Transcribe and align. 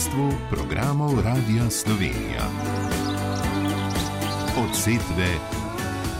kmetijstvu 0.00 0.32
programov 0.50 1.10
Radia 1.24 1.70
Slovenija. 1.70 2.44
Od 4.58 4.76
setve 4.76 5.26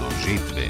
do 0.00 0.08
žetve. 0.26 0.62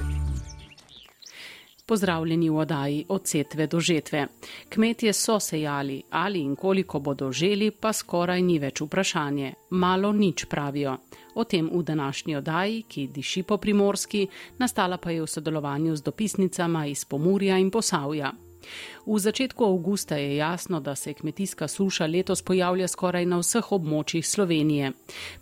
Pozdravljeni 1.86 2.50
v 2.50 2.56
oddaji 2.56 3.04
od 3.08 3.26
setve 3.26 3.66
do 3.66 3.80
žetve. 3.80 4.26
Kmetje 4.68 5.12
so 5.12 5.40
sejali, 5.40 6.02
ali 6.10 6.40
in 6.40 6.56
koliko 6.56 6.98
bodo 6.98 7.32
želi, 7.32 7.70
pa 7.70 7.92
skoraj 7.92 8.42
ni 8.42 8.58
več 8.58 8.80
vprašanje. 8.80 9.54
Malo 9.70 10.12
nič 10.12 10.44
pravijo. 10.44 10.96
O 11.34 11.44
tem 11.44 11.70
v 11.72 11.82
današnji 11.82 12.36
oddaji, 12.36 12.82
ki 12.82 13.06
diši 13.06 13.42
po 13.42 13.56
primorski, 13.56 14.28
nastala 14.58 14.96
pa 14.96 15.10
je 15.10 15.22
v 15.22 15.26
sodelovanju 15.26 15.96
z 15.96 16.02
dopisnicama 16.02 16.86
iz 16.86 17.04
Pomurja 17.04 17.58
in 17.58 17.70
Posavja. 17.70 18.32
V 19.06 19.18
začetku 19.18 19.64
avgusta 19.64 20.16
je 20.16 20.36
jasno, 20.36 20.80
da 20.80 20.94
se 20.94 21.14
kmetijska 21.14 21.68
suša 21.68 22.06
letos 22.06 22.42
pojavlja 22.42 22.88
skoraj 22.88 23.26
na 23.26 23.38
vseh 23.38 23.72
območjih 23.72 24.26
Slovenije. 24.26 24.92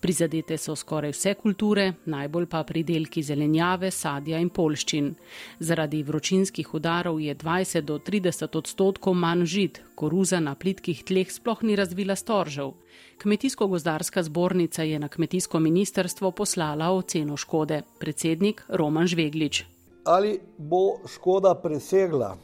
Prizadete 0.00 0.58
so 0.58 0.76
skoraj 0.76 1.12
vse 1.12 1.34
kulture, 1.34 1.92
najbolj 2.04 2.46
pa 2.46 2.62
pridelki 2.64 3.22
zelenjave, 3.22 3.90
sadja 3.90 4.38
in 4.38 4.48
polščin. 4.48 5.14
Zaradi 5.58 6.02
vročinskih 6.02 6.74
udarov 6.74 7.20
je 7.20 7.34
20 7.34 7.80
do 7.80 7.98
30 7.98 8.58
odstotkov 8.58 9.14
manj 9.14 9.44
žit, 9.44 9.82
koruza 9.94 10.40
na 10.40 10.54
plitkih 10.54 11.04
tleh 11.04 11.32
sploh 11.32 11.62
ni 11.62 11.76
razvila 11.76 12.16
storžev. 12.16 12.72
Kmetijsko-gozdarska 13.18 14.22
zbornica 14.22 14.82
je 14.82 14.98
na 14.98 15.08
kmetijsko 15.08 15.58
ministerstvo 15.58 16.30
poslala 16.30 16.90
oceno 16.90 17.36
škode. 17.36 17.82
Predsednik 17.98 18.62
Roman 18.68 19.06
Žveglič. 19.06 19.64
Ali 20.04 20.38
bo 20.58 21.00
škoda 21.06 21.54
presegla 21.54 22.36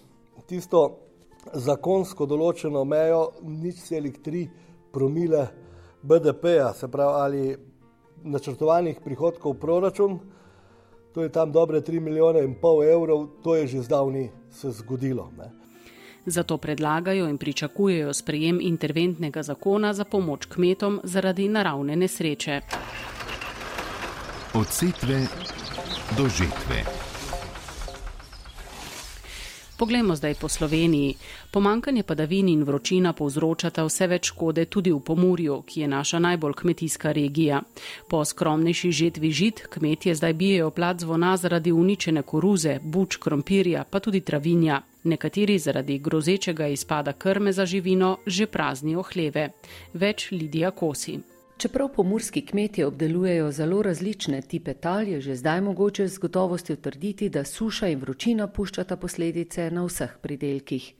tisto 0.47 0.83
zakonsko 1.53 2.27
določeno 2.27 2.84
mejo, 2.84 3.28
nič 3.42 3.84
celih 3.89 4.17
tri 4.25 4.47
promile 4.92 5.47
BDP-ja, 6.03 6.73
se 6.75 6.89
pravi 6.89 7.20
ali 7.20 7.56
načrtovanih 8.25 9.00
prihodkov 9.05 9.56
v 9.56 9.61
proračun, 9.61 10.19
to 11.15 11.22
je 11.22 11.28
tam 11.28 11.53
dobre 11.53 11.81
3 11.81 12.00
milijone 12.00 12.42
in 12.45 12.56
pol 12.61 12.83
evrov, 12.83 13.28
to 13.45 13.55
je 13.55 13.67
že 13.67 13.83
zdavni 13.83 14.31
se 14.50 14.70
zgodilo. 14.70 15.31
Ne. 15.39 15.50
Zato 16.27 16.56
predlagajo 16.59 17.28
in 17.28 17.39
pričakujejo 17.39 18.15
sprejem 18.15 18.59
interventnega 18.61 19.42
zakona 19.42 19.92
za 19.92 20.05
pomoč 20.05 20.47
kmetom 20.47 21.00
zaradi 21.05 21.48
naravne 21.48 21.97
nesreče. 21.97 22.61
Od 24.55 24.67
setve 24.67 25.27
do 26.17 26.28
žetve. 26.28 27.03
Poglejmo 29.77 30.17
zdaj 30.17 30.34
po 30.34 30.48
Sloveniji. 30.48 31.14
Pomankanje 31.50 32.03
padavin 32.03 32.48
in 32.48 32.62
vročina 32.62 33.12
povzročata 33.12 33.83
vse 33.84 34.06
več 34.06 34.31
škode 34.31 34.64
tudi 34.70 34.92
v 34.94 35.00
Pomorju, 35.03 35.56
ki 35.66 35.81
je 35.81 35.89
naša 35.89 36.19
najbolj 36.19 36.55
kmetijska 36.61 37.12
regija. 37.12 37.62
Po 38.08 38.25
skromnejši 38.25 38.92
žetvi 38.92 39.31
žit 39.31 39.66
kmetje 39.70 40.14
zdaj 40.14 40.33
bijejo 40.33 40.70
plat 40.70 41.00
zvona 41.00 41.36
zaradi 41.36 41.72
uničene 41.72 42.22
koruze, 42.22 42.78
buč, 42.83 43.16
krompirja, 43.16 43.84
pa 43.91 44.00
tudi 44.00 44.20
travinja. 44.20 44.83
Nekateri 45.05 45.58
zaradi 45.58 45.98
grozečega 45.98 46.66
izpada 46.66 47.12
krme 47.12 47.53
za 47.53 47.66
živino 47.66 48.19
že 48.27 48.47
praznijo 48.47 49.03
hleve. 49.03 49.50
Več 49.92 50.31
Lidija 50.31 50.70
Kosi. 50.70 51.33
Čeprav 51.56 51.88
pomorski 51.88 52.47
kmetje 52.47 52.86
obdelujejo 52.86 53.50
zelo 53.52 53.83
različne 53.83 54.41
tipe 54.42 54.75
tal, 54.75 55.09
je 55.09 55.20
že 55.20 55.37
zdaj 55.37 55.60
mogoče 55.60 56.09
z 56.09 56.19
gotovostjo 56.19 56.76
trditi, 56.76 57.28
da 57.28 57.44
suša 57.44 57.88
in 57.88 58.00
vročina 58.00 58.47
puščata 58.47 58.97
posledice 58.97 59.70
na 59.70 59.84
vseh 59.84 60.16
pridelkih. 60.22 60.92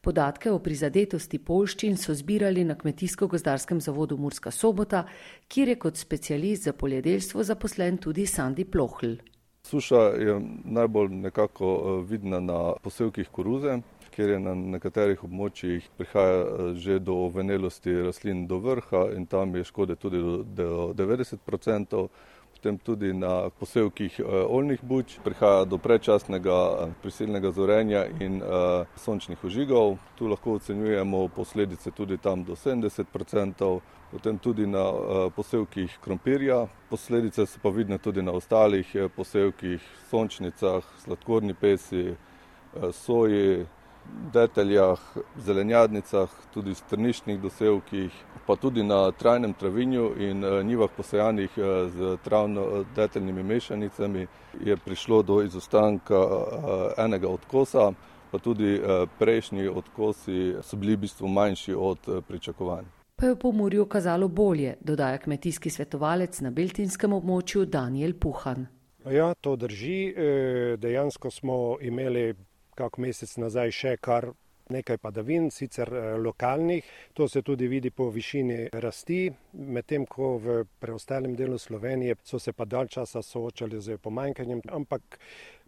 Podatke 0.00 0.50
o 0.50 0.58
prizadetosti 0.58 1.38
polščin 1.38 1.96
so 1.96 2.14
zbirali 2.14 2.64
na 2.64 2.74
Kmetijsko-gozdarskem 2.74 3.80
zavodu 3.80 4.16
Murska 4.16 4.50
sobota, 4.50 5.06
kjer 5.48 5.68
je 5.68 5.78
kot 5.78 5.96
specialist 5.96 6.64
za 6.64 6.72
poljedelstvo 6.72 7.42
zaposlen 7.42 7.98
tudi 7.98 8.26
Sandi 8.26 8.64
Plohl. 8.64 9.16
Suša 9.62 10.00
je 10.18 10.40
najbolj 10.64 11.08
nekako 11.10 11.70
eh, 11.76 12.10
vidna 12.10 12.40
na 12.40 12.72
posevkih 12.82 13.28
koruze, 13.28 13.78
kjer 14.16 14.30
je 14.30 14.38
na 14.40 14.54
nekaterih 14.54 15.24
območjih 15.24 15.90
prihaja 15.98 16.38
eh, 16.40 16.70
že 16.80 16.98
do 17.04 17.26
venelosti 17.34 17.92
rastlin 18.06 18.46
do 18.48 18.58
vrha 18.64 19.10
in 19.16 19.26
tam 19.26 19.52
je 19.56 19.64
škode 19.68 19.96
tudi 20.00 20.22
do, 20.22 20.38
do 20.42 20.94
90%. 20.96 22.08
Potem 22.56 22.78
tudi 22.78 23.12
na 23.12 23.50
posevkih 23.60 24.20
eh, 24.20 24.24
oljnih 24.48 24.80
buč 24.82 25.18
prihaja 25.24 25.66
do 25.68 25.76
predčasnega 25.78 26.56
eh, 26.56 26.94
prisilnega 27.02 27.52
zorenja 27.52 28.06
in 28.20 28.40
sončnih 29.04 29.44
ožigov. 29.44 29.98
Tu 30.16 30.32
lahko 30.32 30.56
ocenjujemo 30.56 31.28
posledice 31.36 31.90
tudi 31.90 32.16
tam 32.16 32.44
do 32.44 32.56
70%. 32.56 33.80
Potem 34.10 34.38
tudi 34.38 34.66
na 34.66 34.84
posevkih 35.36 35.98
krompirja. 36.00 36.66
Posledice 36.88 37.44
so 37.46 37.60
pa 37.62 37.68
vidne 37.68 37.98
tudi 37.98 38.22
na 38.22 38.32
ostalih 38.32 38.96
posevkih, 39.16 39.82
sončnicah, 40.10 40.84
sladkorni 41.04 41.54
pesi, 41.54 42.14
soji, 42.92 43.66
deteljah, 44.32 45.00
zelenjadnicah, 45.38 46.30
tudi 46.54 46.74
strniščnih 46.74 47.38
dosevkih, 47.40 48.12
pa 48.46 48.56
tudi 48.56 48.82
na 48.82 49.10
trajnem 49.12 49.54
travinju 49.54 50.10
in 50.18 50.44
eh, 50.44 50.62
njivah 50.64 50.90
posajanih 50.96 51.56
eh, 51.56 51.88
z 51.96 52.16
travno-deteljnimi 52.24 53.42
mešanicami 53.42 54.26
je 54.64 54.76
prišlo 54.76 55.22
do 55.22 55.40
izostanka 55.42 56.20
eh, 56.20 57.02
enega 57.04 57.28
odkosa, 57.28 57.92
pa 58.30 58.38
tudi 58.38 58.80
prejšnji 59.18 59.68
odkosi 59.68 60.56
so 60.62 60.76
bili 60.76 60.96
v 60.96 61.00
bistvu 61.06 61.28
manjši 61.28 61.74
od 61.78 62.08
pričakovanj. 62.28 62.84
Pa 63.16 63.26
je 63.26 63.34
v 63.34 63.38
pomorju 63.38 63.86
kazalo 63.86 64.28
bolje, 64.28 64.74
dodaja 64.80 65.18
kmetijski 65.18 65.70
svetovalec 65.70 66.40
na 66.40 66.50
beltinskem 66.50 67.12
območju 67.12 67.64
Daniel 67.64 68.12
Puhan. 68.20 68.66
Ja, 69.10 69.30
to 69.34 69.54
drži. 69.56 70.14
Dejansko 70.76 71.30
smo 71.30 71.76
imeli 71.80 72.34
kak 72.76 72.98
mesec 73.02 73.32
nazaj 73.40 73.72
še 73.72 73.96
kar 74.00 74.30
nekaj 74.68 74.98
padavin, 74.98 75.50
sicer 75.50 75.92
eh, 75.94 76.16
lokalnih. 76.18 76.84
To 77.14 77.28
se 77.28 77.42
tudi 77.42 77.68
vidi 77.68 77.90
po 77.90 78.10
višini 78.10 78.68
rasti, 78.72 79.30
medtem 79.52 80.06
ko 80.06 80.36
v 80.38 80.64
preostalem 80.80 81.36
delu 81.36 81.58
Slovenije 81.58 82.16
so 82.24 82.38
se 82.38 82.52
pa 82.52 82.64
dalj 82.64 82.88
časa 82.98 83.22
soočali 83.22 83.80
z 83.80 83.98
pomanjkanjem, 83.98 84.60
ampak 84.72 85.18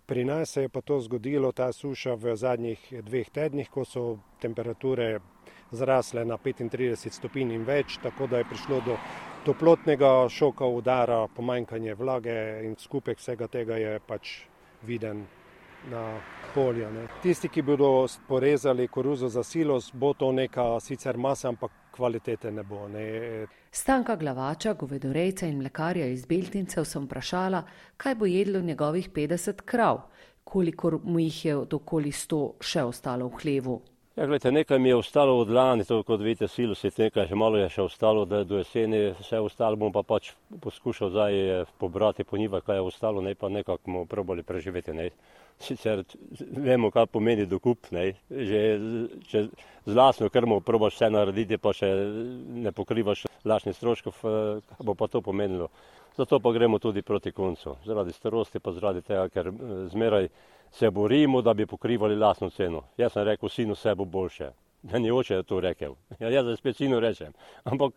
pri 0.06 0.24
nas 0.24 0.50
se 0.50 0.62
je 0.62 0.68
pa 0.68 0.80
to 0.80 1.00
zgodilo, 1.00 1.52
ta 1.52 1.72
suša 1.72 2.14
v 2.14 2.36
zadnjih 2.36 2.92
dveh 3.02 3.30
tednih, 3.30 3.70
ko 3.70 3.84
so 3.84 4.18
temperature 4.40 5.20
zrasle 5.70 6.24
na 6.24 6.38
35 6.38 7.12
stopinj 7.12 7.52
in 7.52 7.64
več, 7.64 7.98
tako 8.02 8.26
da 8.26 8.38
je 8.38 8.48
prišlo 8.48 8.80
do 8.86 8.96
toplotnega 9.44 10.28
šoka, 10.28 10.64
udara, 10.64 11.26
pomanjkanje 11.36 11.94
vlage 11.94 12.38
in 12.64 12.76
skupek 12.80 13.20
vsega 13.20 13.48
tega 13.52 13.76
je 13.76 13.98
pač 14.00 14.40
viden 14.82 15.26
na 15.90 16.20
polja. 16.54 16.90
Ne. 16.90 17.06
Tisti, 17.22 17.48
ki 17.48 17.62
bodo 17.62 18.06
porezali 18.28 18.88
koruzo 18.88 19.28
za 19.28 19.42
silos, 19.42 19.90
bo 19.92 20.12
to 20.14 20.32
neka 20.32 20.80
sicer 20.80 21.16
masa, 21.16 21.48
ampak 21.48 21.70
kvalitete 21.96 22.50
ne 22.52 22.62
bo. 22.62 22.88
Ne. 22.88 23.46
Stanka 23.70 24.16
glavača, 24.16 24.74
govedorejca 24.74 25.46
in 25.46 25.58
mlekarja 25.58 26.06
iz 26.06 26.26
Beltincev 26.26 26.84
sem 26.84 27.04
vprašala, 27.04 27.62
kaj 27.96 28.14
bo 28.14 28.26
jedlo 28.26 28.60
njegovih 28.60 29.10
50 29.10 29.62
krav, 29.64 30.08
kolikor 30.44 30.98
mu 31.04 31.18
jih 31.18 31.44
je 31.44 31.56
od 31.56 31.74
okoli 31.74 32.12
100 32.12 32.42
še 32.60 32.82
ostalo 32.82 33.28
v 33.28 33.42
hlevu. 33.42 33.80
Ja, 34.18 34.26
gledajte, 34.26 34.50
nekaj 34.52 34.78
mi 34.78 34.88
je 34.88 34.96
ostalo 34.96 35.36
od 35.38 35.50
lani, 35.50 35.84
to 35.84 36.02
kot 36.02 36.20
vidite, 36.20 36.48
silos 36.48 36.80
je 36.84 36.90
nekaj, 36.98 37.28
še 37.30 37.36
malo 37.38 37.58
je 37.60 37.68
še 37.70 37.84
ostalo, 37.84 38.24
da 38.26 38.40
do 38.44 38.58
jeseni 38.58 39.12
vse 39.20 39.38
ostalo 39.38 39.78
bom 39.78 39.92
pa 39.94 40.02
pač 40.02 40.32
poskušal 40.64 41.12
zdaj 41.12 41.38
eh, 41.38 41.68
pobrati 41.78 42.24
po 42.26 42.40
njivah, 42.40 42.64
kaj 42.66 42.80
je 42.80 42.86
ostalo, 42.88 43.22
ne 43.22 43.36
pa 43.38 43.46
nekako 43.48 43.78
bomo 43.84 44.06
probali 44.10 44.42
preživeti. 44.42 44.92
Ne. 44.92 45.10
Sicer 45.58 46.04
vemo, 46.38 46.90
kaj 46.94 47.06
pomeni 47.10 47.46
dokup, 47.46 47.88
ne. 47.90 48.12
že 48.30 48.60
če 49.30 49.42
z 49.88 49.94
lasno 49.96 50.28
krmo 50.30 50.60
probaš 50.60 50.94
vse 50.94 51.08
narediti, 51.10 51.58
pa 51.58 51.72
še 51.74 51.88
ne 52.62 52.72
pokrivaš 52.72 53.24
lašnih 53.48 53.76
stroškov, 53.76 54.20
eh, 54.22 54.60
kaj 54.68 54.86
bo 54.86 54.94
pa 54.94 55.08
to 55.08 55.22
pomenilo. 55.22 55.70
Zato 56.18 56.40
pa 56.40 56.52
gremo 56.52 56.78
tudi 56.78 57.02
proti 57.02 57.32
koncu, 57.32 57.76
zaradi 57.86 58.12
starosti 58.12 58.60
pa 58.60 58.72
zaradi 58.72 59.02
tega, 59.02 59.28
ker 59.28 59.48
eh, 59.48 59.74
zmeraj 59.90 60.28
se 60.70 60.90
borimo, 60.90 61.42
da 61.42 61.54
bi 61.54 61.66
pokrivali 61.66 62.16
lastno 62.16 62.50
ceno. 62.50 62.84
Jaz 62.96 63.12
sem 63.12 63.24
rekel, 63.24 63.48
sinu, 63.48 63.74
vse 63.74 63.94
bo 63.94 64.04
boljše. 64.04 64.50
Meni 64.92 65.10
oče 65.10 65.34
je 65.34 65.42
to 65.42 65.60
rekel. 65.60 65.96
Ja, 66.20 66.30
jaz 66.30 66.58
spet 66.58 66.76
sinu 66.76 67.00
rečem. 67.00 67.32
Ampak 67.64 67.94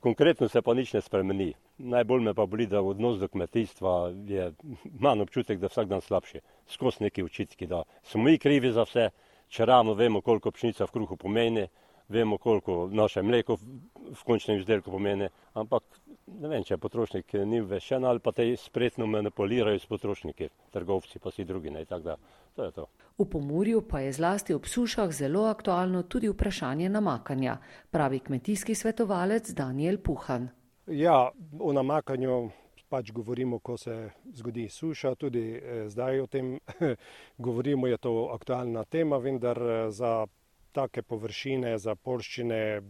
konkretno 0.00 0.48
se 0.48 0.62
pa 0.62 0.74
nič 0.74 0.92
ne 0.92 1.00
spremeni. 1.00 1.52
Najbolj 1.78 2.22
me 2.22 2.34
pa 2.34 2.46
boli, 2.46 2.66
da 2.66 2.82
odnos 2.82 3.18
do 3.18 3.28
kmetijstva 3.28 4.12
je, 4.28 4.52
imam 4.84 5.20
občutek, 5.20 5.58
da 5.58 5.70
vsak 5.70 5.88
dan 5.88 6.00
slabši. 6.00 6.40
Skozi 6.68 7.04
neki 7.04 7.22
očitki, 7.22 7.66
da 7.66 7.82
smo 8.02 8.22
mi 8.22 8.38
krivi 8.38 8.72
za 8.72 8.84
vse, 8.88 9.08
če 9.48 9.66
ravno 9.66 9.94
vemo, 9.94 10.20
koliko 10.20 10.50
pšenica 10.50 10.86
v 10.86 10.92
kruhu 10.92 11.16
pomeni, 11.16 11.66
vemo, 12.08 12.38
koliko 12.38 12.88
naše 12.92 13.22
mleko 13.22 13.56
v 13.56 14.24
končnem 14.24 14.58
izdelku 14.58 14.90
pomeni, 14.90 15.28
ampak 15.54 15.82
ne 16.26 16.48
vem, 16.48 16.64
če 16.64 16.78
potrošnik 16.78 17.34
ni 17.46 17.60
vešen 17.60 18.04
ali 18.04 18.20
pa 18.22 18.32
te 18.32 18.46
spretno 18.56 19.06
manipulirajo 19.06 19.78
s 19.78 19.86
potrošniki, 19.86 20.48
trgovci 20.70 21.18
pa 21.18 21.30
si 21.30 21.44
drugi, 21.44 21.70
ne, 21.70 21.84
da 21.84 22.16
to 22.54 22.64
je 22.64 22.70
to. 22.70 22.86
V 23.18 23.26
Pomorju 23.30 23.82
pa 23.88 24.00
je 24.00 24.12
zlasti 24.12 24.54
ob 24.54 24.66
sušah 24.66 25.10
zelo 25.12 25.44
aktualno 25.50 26.02
tudi 26.02 26.28
vprašanje 26.28 26.88
namakanja, 26.88 27.58
pravi 27.90 28.20
kmetijski 28.20 28.74
svetovalec 28.74 29.50
Daniel 29.50 29.98
Puhan. 29.98 30.48
Ja, 30.86 31.30
o 31.60 31.72
namakanju 31.72 32.50
pač 32.92 33.12
govorimo, 33.12 33.58
ko 33.58 33.76
se 33.80 34.10
zgodi 34.36 34.68
suša, 34.68 35.14
tudi 35.14 35.44
eh, 35.56 35.88
zdaj 35.88 36.20
o 36.20 36.26
tem 36.26 36.58
govorimo, 37.46 37.86
je 37.86 37.98
to 37.98 38.12
aktualna 38.34 38.84
tema, 38.84 39.16
vendar 39.16 39.58
eh, 39.62 39.90
za 39.90 40.26
take 40.72 41.02
površine, 41.02 41.78
za 41.78 41.94
polščine 41.94 42.80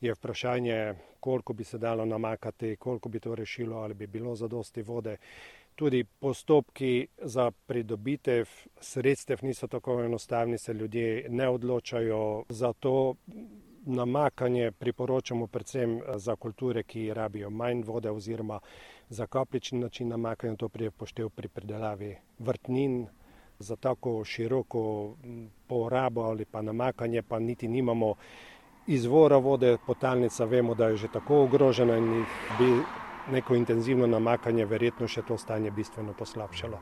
je 0.00 0.14
vprašanje, 0.14 0.94
koliko 1.20 1.52
bi 1.52 1.64
se 1.64 1.78
dalo 1.78 2.04
namakati, 2.04 2.76
koliko 2.76 3.08
bi 3.08 3.20
to 3.20 3.34
rešilo, 3.34 3.76
ali 3.76 3.94
bi 3.94 4.06
bilo 4.06 4.34
zadosti 4.34 4.82
vode. 4.82 5.16
Tudi 5.74 6.04
postopki 6.04 7.06
za 7.18 7.50
pridobitev 7.50 8.48
sredstev 8.80 9.38
niso 9.42 9.66
tako 9.66 10.02
enostavni, 10.02 10.58
se 10.58 10.74
ljudje 10.74 11.26
ne 11.28 11.48
odločajo 11.48 12.44
za 12.48 12.72
to. 12.72 13.14
Namakanje 13.86 14.70
priporočamo 14.72 15.46
predvsem 15.46 16.00
za 16.16 16.36
kulture, 16.36 16.82
ki 16.82 17.14
rabijo 17.14 17.50
manj 17.50 17.82
vode 17.82 18.10
oziroma 18.10 18.60
za 19.08 19.26
kaplični 19.26 19.78
način 19.78 20.08
namakanja, 20.08 20.56
to 20.56 20.68
prije 20.68 20.90
poštev 20.90 21.28
pri 21.30 21.48
predelavi 21.48 22.16
vrtnin. 22.38 23.06
Za 23.58 23.76
tako 23.76 24.24
široko 24.24 25.14
porabo 25.66 26.20
ali 26.20 26.44
pa 26.44 26.62
namakanje 26.62 27.22
pa 27.22 27.38
niti 27.38 27.68
nimamo 27.68 28.14
izvora 28.86 29.36
vode, 29.36 29.76
potalnica 29.86 30.44
vemo, 30.44 30.74
da 30.74 30.88
je 30.88 30.96
že 30.96 31.08
tako 31.08 31.42
ogrožena 31.42 31.96
in 31.96 32.24
bi 32.58 32.82
neko 33.32 33.54
intenzivno 33.54 34.06
namakanje 34.06 34.64
verjetno 34.64 35.08
še 35.08 35.22
to 35.22 35.38
stanje 35.38 35.70
bistveno 35.70 36.12
poslabšalo. 36.12 36.78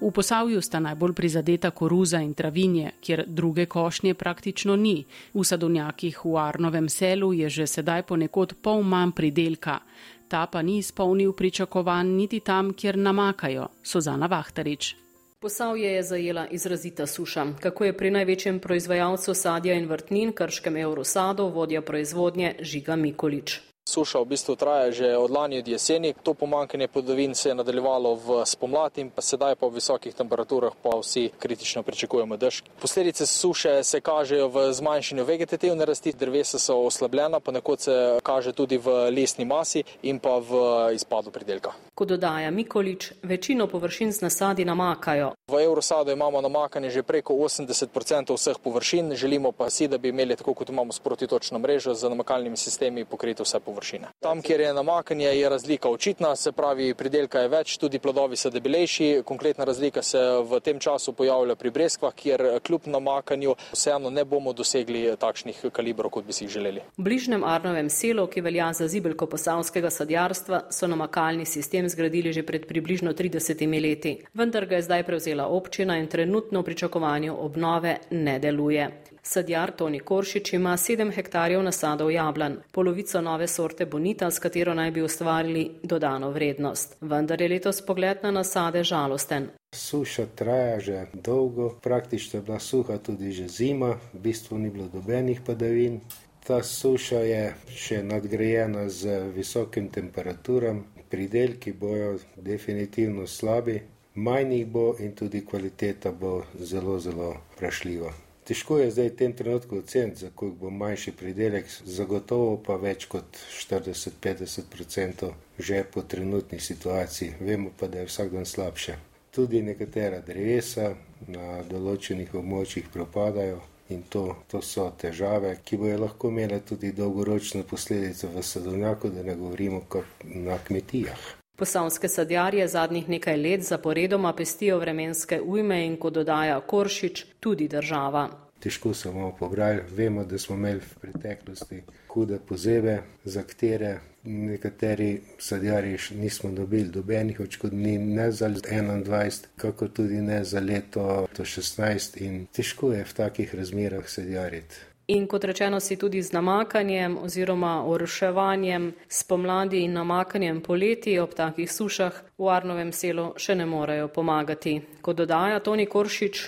V 0.00 0.10
posavju 0.14 0.62
sta 0.62 0.80
najbolj 0.80 1.12
prizadeta 1.12 1.70
koruza 1.70 2.20
in 2.20 2.34
travinje, 2.34 2.92
kjer 3.00 3.24
druge 3.26 3.66
košnje 3.66 4.14
praktično 4.14 4.76
ni. 4.76 5.04
V 5.34 5.44
sadovnjakih 5.44 6.20
v 6.24 6.36
Arnovem 6.38 6.88
selu 6.88 7.32
je 7.32 7.48
že 7.50 7.66
sedaj 7.66 8.02
ponekod 8.02 8.54
pol 8.62 8.82
manj 8.82 9.12
pridelka. 9.12 9.80
Ta 10.28 10.46
pa 10.46 10.62
ni 10.62 10.78
izpolnil 10.78 11.32
pričakovanj 11.32 12.06
niti 12.06 12.40
tam, 12.40 12.72
kjer 12.72 12.98
namakajo. 12.98 13.68
Sozana 13.82 14.26
Vahtarič. 14.26 14.94
Posavje 15.42 15.92
je 15.92 16.02
zajela 16.02 16.46
izrazita 16.46 17.06
suša. 17.06 17.46
Kako 17.60 17.84
je 17.84 17.96
pri 17.96 18.10
največjem 18.10 18.58
proizvajalcu 18.60 19.34
sadja 19.34 19.74
in 19.74 19.86
vrtnin, 19.88 20.32
krškem 20.36 20.76
Eurosado, 20.76 21.46
vodja 21.48 21.80
proizvodnje 21.82 22.54
Žiga 22.60 22.96
Mikolič. 22.96 23.69
Suša 23.88 24.20
v 24.20 24.36
bistvu 24.36 24.56
traja 24.56 24.92
že 24.92 25.16
od 25.16 25.30
lani 25.30 25.58
od 25.58 25.68
jeseni. 25.68 26.14
To 26.22 26.34
pomankanje 26.34 26.88
podovin 26.88 27.34
se 27.34 27.48
je 27.48 27.54
nadaljevalo 27.54 28.14
v 28.14 28.46
spomladi 28.46 29.00
in 29.00 29.10
pa 29.10 29.22
sedaj 29.22 29.56
po 29.56 29.68
visokih 29.68 30.14
temperaturah 30.14 30.72
pa 30.82 31.00
vsi 31.00 31.30
kritično 31.38 31.82
pričakujemo 31.82 32.36
dež. 32.36 32.62
Posledice 32.80 33.26
suše 33.26 33.84
se 33.84 34.00
kažejo 34.00 34.48
v 34.48 34.72
zmanjšanju 34.72 35.24
vegetativne 35.24 35.84
rasti, 35.84 36.12
drevesa 36.12 36.58
so 36.58 36.76
oslabljena, 36.76 37.40
pa 37.40 37.52
nekod 37.52 37.80
se 37.80 38.18
kaže 38.22 38.52
tudi 38.52 38.78
v 38.78 39.10
lesni 39.10 39.44
masi 39.44 39.82
in 40.02 40.18
pa 40.18 40.38
v 40.38 40.52
izpadu 40.94 41.30
pridelka. 41.30 41.72
Kot 41.94 42.08
dodaja 42.08 42.50
Mikolič, 42.50 43.12
večino 43.22 43.66
površin 43.66 44.12
z 44.12 44.20
nasadi 44.20 44.64
namakajo. 44.64 45.32
V 45.48 45.64
Eurosadu 45.64 46.12
imamo 46.12 46.40
namakanje 46.40 46.90
že 46.90 47.02
preko 47.02 47.34
80% 47.34 48.36
vseh 48.36 48.56
površin, 48.62 49.14
želimo 49.14 49.52
pa 49.52 49.70
si, 49.70 49.88
da 49.88 49.98
bi 49.98 50.08
imeli 50.08 50.36
tako 50.36 50.54
kot 50.54 50.68
imamo 50.68 50.92
sprotitočno 50.92 51.58
mrežo 51.58 51.94
z 51.94 52.08
namakalnimi 52.08 52.56
sistemi 52.56 53.04
pokrito 53.04 53.42
vse 53.42 53.60
površine 53.60 53.69
površine. 53.70 54.10
Tam, 54.20 54.42
kjer 54.42 54.60
je 54.60 54.74
namakanje, 54.74 55.26
je 55.26 55.48
razlika 55.48 55.88
očitna, 55.88 56.34
se 56.36 56.52
pravi, 56.52 56.94
pridelka 56.94 57.44
je 57.44 57.48
več, 57.48 57.76
tudi 57.78 57.98
plodovi 58.02 58.36
so 58.36 58.50
debelejši. 58.50 59.22
Konkretna 59.24 59.64
razlika 59.64 60.02
se 60.02 60.20
v 60.50 60.60
tem 60.64 60.80
času 60.82 61.14
pojavlja 61.14 61.54
pri 61.56 61.70
breskvah, 61.70 62.14
kjer 62.14 62.46
kljub 62.66 62.88
namakanju 62.90 63.54
vseeno 63.72 64.10
ne 64.10 64.24
bomo 64.24 64.52
dosegli 64.52 65.04
takšnih 65.20 65.62
kalibrov, 65.72 66.10
kot 66.18 66.26
bi 66.26 66.34
si 66.36 66.44
jih 66.44 66.54
želeli. 66.58 66.82
V 66.98 67.06
bližnjem 67.06 67.44
Arnovem 67.46 67.90
selu, 67.90 68.26
ki 68.26 68.42
velja 68.44 68.72
za 68.76 68.88
zibelko 68.88 69.28
posavskega 69.30 69.90
sadjarstva, 69.90 70.64
so 70.74 70.90
namakalni 70.90 71.46
sistem 71.46 71.88
zgradili 71.88 72.32
že 72.32 72.42
pred 72.46 72.66
približno 72.66 73.14
30 73.14 73.66
leti. 73.82 74.16
Vendar 74.34 74.66
ga 74.66 74.80
je 74.80 74.88
zdaj 74.88 75.06
prevzela 75.06 75.46
občina 75.46 75.98
in 75.98 76.08
trenutno 76.08 76.60
v 76.60 76.70
pričakovanju 76.70 77.36
obnove 77.38 77.96
ne 78.10 78.38
deluje. 78.38 78.90
Sadjar 79.22 79.70
Toni 79.76 80.00
Koršič 80.00 80.52
ima 80.52 80.76
7 80.76 81.12
hektarjev 81.12 81.62
nasadov 81.62 82.10
jablan, 82.10 82.56
polovico 82.72 83.20
nove 83.20 83.46
sorte 83.46 83.86
bonita, 83.86 84.30
s 84.30 84.38
katero 84.38 84.74
naj 84.74 84.90
bi 84.90 85.02
ustvarili 85.02 85.70
dodano 85.82 86.30
vrednost. 86.30 86.96
Vendar 87.00 87.42
je 87.42 87.48
letos 87.48 87.82
pogled 87.86 88.18
na 88.22 88.30
nasade 88.30 88.84
žalosten. 88.84 89.50
Suša 89.76 90.26
traja 90.34 90.80
že 90.80 91.06
dolgo, 91.14 91.68
praktično 91.82 92.38
je 92.38 92.42
bila 92.42 92.58
suha 92.58 92.98
tudi 92.98 93.32
že 93.32 93.48
zima, 93.48 93.98
v 94.12 94.18
bistvu 94.18 94.58
ni 94.58 94.70
bilo 94.70 94.88
dobenih 94.88 95.40
padavin. 95.46 96.00
Ta 96.46 96.62
suša 96.62 97.18
je 97.18 97.54
še 97.76 98.02
nadgrajena 98.02 98.88
z 98.88 99.20
visokim 99.36 99.88
temperaturam, 99.88 100.84
pridelki 101.10 101.72
bojo 101.72 102.18
definitivno 102.36 103.26
slabi, 103.26 103.80
manj 104.14 104.56
jih 104.56 104.66
bo 104.66 104.94
in 104.98 105.12
tudi 105.14 105.44
kvaliteta 105.46 106.12
bo 106.12 106.42
zelo, 106.58 106.98
zelo 106.98 107.36
vprašljiva. 107.54 108.29
Težko 108.44 108.78
je 108.78 108.90
zdaj 108.90 109.08
v 109.08 109.16
tem 109.16 109.32
trenutku 109.32 109.78
oceniti, 109.78 110.20
za 110.20 110.30
koliko 110.34 110.56
bo 110.56 110.70
manjši 110.70 111.12
pridelek, 111.12 111.66
zagotovo 111.84 112.56
pa 112.66 112.76
več 112.76 113.06
kot 113.06 113.38
40-50% 113.68 115.32
že 115.58 115.84
po 115.84 116.02
trenutni 116.02 116.60
situaciji. 116.60 117.34
Vemo 117.40 117.70
pa, 117.76 117.86
da 117.86 118.00
je 118.00 118.06
vsak 118.08 118.32
dan 118.32 118.46
slabše. 118.46 118.96
Tudi 119.30 119.62
nekatera 119.62 120.20
drevesa 120.26 120.94
na 121.28 121.60
določenih 121.68 122.34
območjih 122.34 122.88
propadajo 122.92 123.60
in 123.90 124.02
to, 124.08 124.24
to 124.48 124.62
so 124.62 124.88
težave, 124.98 125.58
ki 125.64 125.76
bojo 125.76 125.98
lahko 125.98 126.30
imele 126.30 126.60
tudi 126.66 126.92
dolgoročne 126.96 127.62
posledice 127.62 128.30
v 128.30 128.42
sadovnjaku, 128.42 129.10
da 129.10 129.22
ne 129.22 129.36
govorimo 129.36 129.84
kot 129.88 130.24
na 130.24 130.58
kmetijah. 130.58 131.28
Posavske 131.60 132.08
sadjarje 132.08 132.68
zadnjih 132.68 133.08
nekaj 133.08 133.36
let 133.36 133.62
zaporedoma 133.62 134.32
pestijo 134.32 134.78
vremenske 134.78 135.40
ujme 135.44 135.82
in, 135.86 135.98
kot 136.00 136.14
dodaja 136.16 136.60
Koršič, 136.60 137.24
tudi 137.40 137.68
država. 137.68 138.28
Težko 138.60 138.94
se 138.94 139.10
bomo 139.12 139.34
pobrali, 139.38 139.82
vemo, 139.96 140.24
da 140.24 140.38
smo 140.38 140.56
imeli 140.56 140.80
v 140.80 140.94
preteklosti 141.02 141.82
hude 142.08 142.38
pozebe, 142.48 143.02
za 143.24 143.42
katere 143.42 143.98
nekateri 144.24 145.20
sadjarji 145.38 145.98
nismo 146.16 146.50
dobili 146.50 146.88
dobenih 146.88 147.40
očkodnin, 147.40 148.14
ne 148.14 148.32
za 148.32 148.48
21, 148.48 149.46
kako 149.56 149.88
tudi 149.88 150.20
ne 150.20 150.44
za 150.44 150.60
leto 150.60 151.26
16 151.38 152.22
in 152.22 152.46
težko 152.46 152.92
je 152.92 153.04
v 153.04 153.14
takih 153.14 153.54
razmerah 153.54 154.08
sadjariti. 154.08 154.89
In 155.10 155.26
kot 155.26 155.44
rečeno, 155.44 155.80
si 155.80 155.96
tudi 155.96 156.22
z 156.22 156.32
namakanjem 156.32 157.18
oziroma 157.18 157.84
oruševanjem 157.86 158.92
spomladi 159.08 159.80
in 159.82 159.92
namakanjem 159.92 160.60
poleti 160.60 161.18
ob 161.18 161.34
takih 161.34 161.72
sušah 161.72 162.20
v 162.38 162.50
Arnovem 162.54 162.92
selu 162.92 163.32
še 163.36 163.56
ne 163.58 163.66
morejo 163.66 164.06
pomagati. 164.08 164.76
Kot 165.02 165.16
dodaja 165.16 165.58
Toni 165.66 165.86
Koršič. 165.90 166.44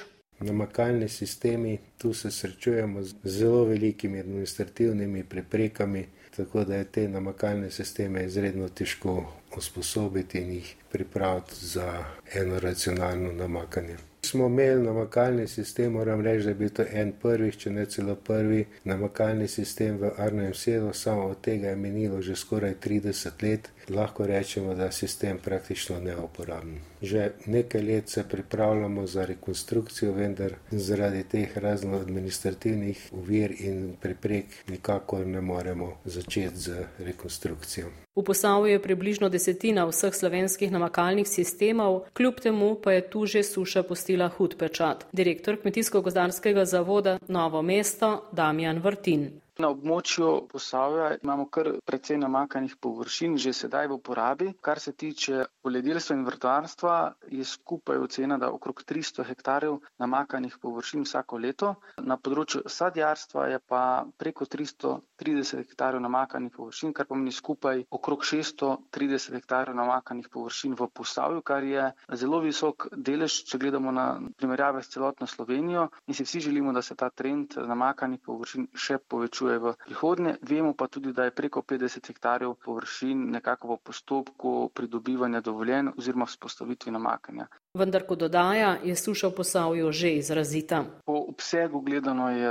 Namakalni 0.47 1.09
sistemi, 1.09 1.79
tu 1.99 2.15
se 2.15 2.31
srečujemo 2.31 3.03
z 3.03 3.15
zelo 3.25 3.65
velikimi 3.65 4.21
administrativnimi 4.21 5.25
preprekami, 5.25 6.07
tako 6.37 6.65
da 6.65 6.77
je 6.77 6.85
te 6.85 7.09
namakalne 7.09 7.71
sisteme 7.71 8.25
izredno 8.25 8.69
težko 8.69 9.25
usposobiti 9.57 10.39
in 10.39 10.55
jih 10.61 10.75
pripraviti 10.93 11.67
za 11.67 12.05
eno 12.35 12.61
racionalno 12.61 13.33
namakanje 13.33 14.12
smo 14.33 14.47
imeli 14.47 14.83
namakalni 14.83 15.49
sistem, 15.49 15.93
moram 15.93 16.21
reči, 16.21 16.45
da 16.45 16.51
je 16.51 16.55
bil 16.55 16.71
to 16.71 16.85
en 16.93 17.13
prvih, 17.23 17.57
če 17.57 17.71
ne 17.71 17.87
celo 17.87 18.15
prvi 18.15 18.65
namakalni 18.85 19.49
sistem 19.49 19.99
v 20.01 20.13
Arnem 20.17 20.55
selu, 20.55 20.93
samo 20.93 21.27
od 21.35 21.41
tega 21.41 21.69
je 21.69 21.77
menilo 21.77 22.23
že 22.23 22.37
skoraj 22.37 22.75
30 22.85 23.43
let. 23.43 23.69
Lahko 23.89 24.27
rečemo, 24.27 24.75
da 24.75 24.85
je 24.85 24.93
sistem 24.93 25.39
praktično 25.45 25.99
neuporaben. 26.01 26.79
Že 27.03 27.31
nekaj 27.47 27.83
let 27.83 28.09
se 28.09 28.25
pripravljamo 28.29 29.07
za 29.07 29.25
rekonstrukcijo, 29.25 30.13
vendar 30.13 30.55
zaradi 30.71 31.25
teh 31.25 31.59
razno 31.59 31.99
administrativnih 31.99 33.09
uvir 33.13 33.57
in 33.59 33.97
preprek 34.01 34.47
nikakor 34.69 35.27
ne 35.27 35.41
moremo 35.41 35.93
začeti 36.05 36.57
z 36.57 36.87
rekonstrukcijo. 36.99 38.02
V 38.17 38.23
posavju 38.23 38.73
je 38.73 38.83
približno 38.83 39.29
desetina 39.33 39.87
vseh 39.89 40.15
slovenskih 40.15 40.73
namakalnih 40.73 41.29
sistemov, 41.29 42.03
kljub 42.13 42.41
temu 42.45 42.75
pa 42.75 42.93
je 42.93 43.11
tu 43.11 43.27
že 43.27 43.43
suša 43.43 43.83
postila 43.83 44.29
hud 44.29 44.57
pečat. 44.59 45.07
Direktor 45.13 45.57
Kmetijsko-gozdarskega 45.57 46.65
zavoda 46.65 47.19
Novo 47.29 47.63
mesto 47.63 48.29
Damjan 48.33 48.79
Vrtin. 48.85 49.31
Na 49.61 49.69
območju 49.69 50.29
posavja 50.49 51.11
imamo 51.23 51.45
kar 51.53 51.69
precej 51.85 52.17
namakanih 52.17 52.73
površin 52.81 53.35
že 53.37 53.53
sedaj 53.53 53.89
v 53.91 53.97
uporabi. 53.99 54.47
Kar 54.65 54.81
se 54.81 54.93
tiče 54.97 55.45
poljedelstva 55.63 56.17
in 56.17 56.25
vrtvarstva, 56.25 56.95
je 57.29 57.45
skupaj 57.45 58.01
ocena, 58.01 58.39
da 58.41 58.49
okrog 58.49 58.81
300 58.89 59.27
hektarjev 59.29 59.77
namakanih 60.01 60.57
površin 60.63 61.05
vsako 61.05 61.41
leto. 61.45 61.75
Na 62.01 62.17
področju 62.17 62.63
sadjarstva 62.67 63.47
je 63.53 63.59
pa 63.69 63.83
preko 64.17 64.49
330 64.49 65.61
hektarjev 65.67 66.01
namakanih 66.01 66.57
površin, 66.57 66.97
kar 66.97 67.11
pomeni 67.13 67.33
skupaj 67.33 67.85
okrog 67.91 68.25
630 68.25 69.37
hektarjev 69.37 69.77
namakanih 69.77 70.33
površin 70.33 70.79
v 70.81 70.89
posavju, 70.89 71.45
kar 71.45 71.61
je 71.69 71.91
zelo 72.17 72.41
visok 72.41 72.89
delež, 72.97 73.43
če 73.45 73.61
gledamo 73.61 73.93
na 73.93 74.09
primerjave 74.33 74.81
s 74.81 74.97
celotno 74.97 75.29
Slovenijo 75.29 75.91
in 76.09 76.17
si 76.17 76.25
vsi 76.25 76.41
želimo, 76.49 76.73
da 76.73 76.81
se 76.81 76.97
ta 76.97 77.13
trend 77.13 77.61
namakanih 77.61 78.25
površin 78.25 78.71
še 78.73 78.97
povečuje 78.99 79.42
v 79.43 79.75
prihodnje. 79.85 80.37
Vemo 80.43 80.75
pa 80.75 80.89
tudi, 80.89 81.13
da 81.13 81.25
je 81.25 81.31
preko 81.33 81.63
50 81.65 82.07
hektarjev 82.07 82.55
površin 82.57 83.31
nekako 83.31 83.69
v 83.69 83.79
postopku 83.83 84.53
pridobivanja 84.71 85.41
dovoljen 85.43 85.93
oziroma 85.97 86.27
vzpostavitvi 86.27 86.93
namakanja. 86.93 87.47
Vendar, 87.81 88.03
ko 88.05 88.17
dodaja, 88.21 88.71
je 88.85 88.93
suša 88.93 89.29
v 89.31 89.35
posavju 89.37 89.93
že 89.97 90.09
izrazita. 90.21 90.85
Po 91.09 91.15
obsegu 91.33 91.81
gledano 91.81 92.29
je 92.29 92.51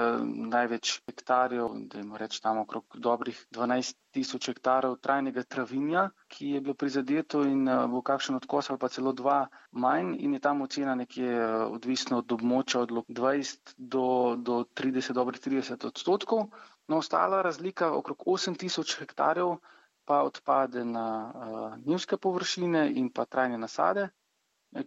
največ 0.50 0.94
hektarjev, 1.06 1.76
da 1.92 2.00
jim 2.00 2.16
reč 2.18 2.40
tam 2.42 2.58
okrog 2.64 2.98
dobrih 2.98 3.38
12 3.54 4.00
tisoč 4.18 4.50
hektarov 4.50 4.96
trajnega 4.98 5.44
travinja, 5.46 6.08
ki 6.26 6.56
je 6.56 6.62
bilo 6.66 6.74
prizadeto 6.74 7.44
in 7.46 7.70
eh, 7.70 7.86
bo 7.92 8.02
kakšen 8.02 8.40
odkos 8.42 8.72
ali 8.74 8.82
pa 8.82 8.90
celo 8.90 9.14
dva 9.14 9.46
manj 9.86 10.16
in 10.26 10.34
je 10.34 10.40
tam 10.42 10.66
ocena 10.66 10.96
nekje 10.98 11.30
eh, 11.30 11.54
odvisno 11.70 12.24
od 12.26 12.34
območja 12.38 12.82
od 12.82 12.90
20 13.22 13.76
do, 13.78 14.08
do 14.42 14.64
30, 14.74 15.14
dobrih 15.14 15.38
30 15.38 15.86
odstotkov. 15.86 16.50
No, 16.90 16.98
ostala 16.98 17.44
razlika 17.46 17.92
okrog 17.94 18.26
8 18.26 18.58
tisoč 18.58 18.98
hektarjev 18.98 19.60
pa 20.06 20.24
odpade 20.26 20.82
na 20.86 21.06
uh, 21.30 21.78
njivske 21.86 22.18
površine 22.18 22.90
in 22.98 23.12
pa 23.14 23.26
trajne 23.26 23.58
nasade, 23.58 24.10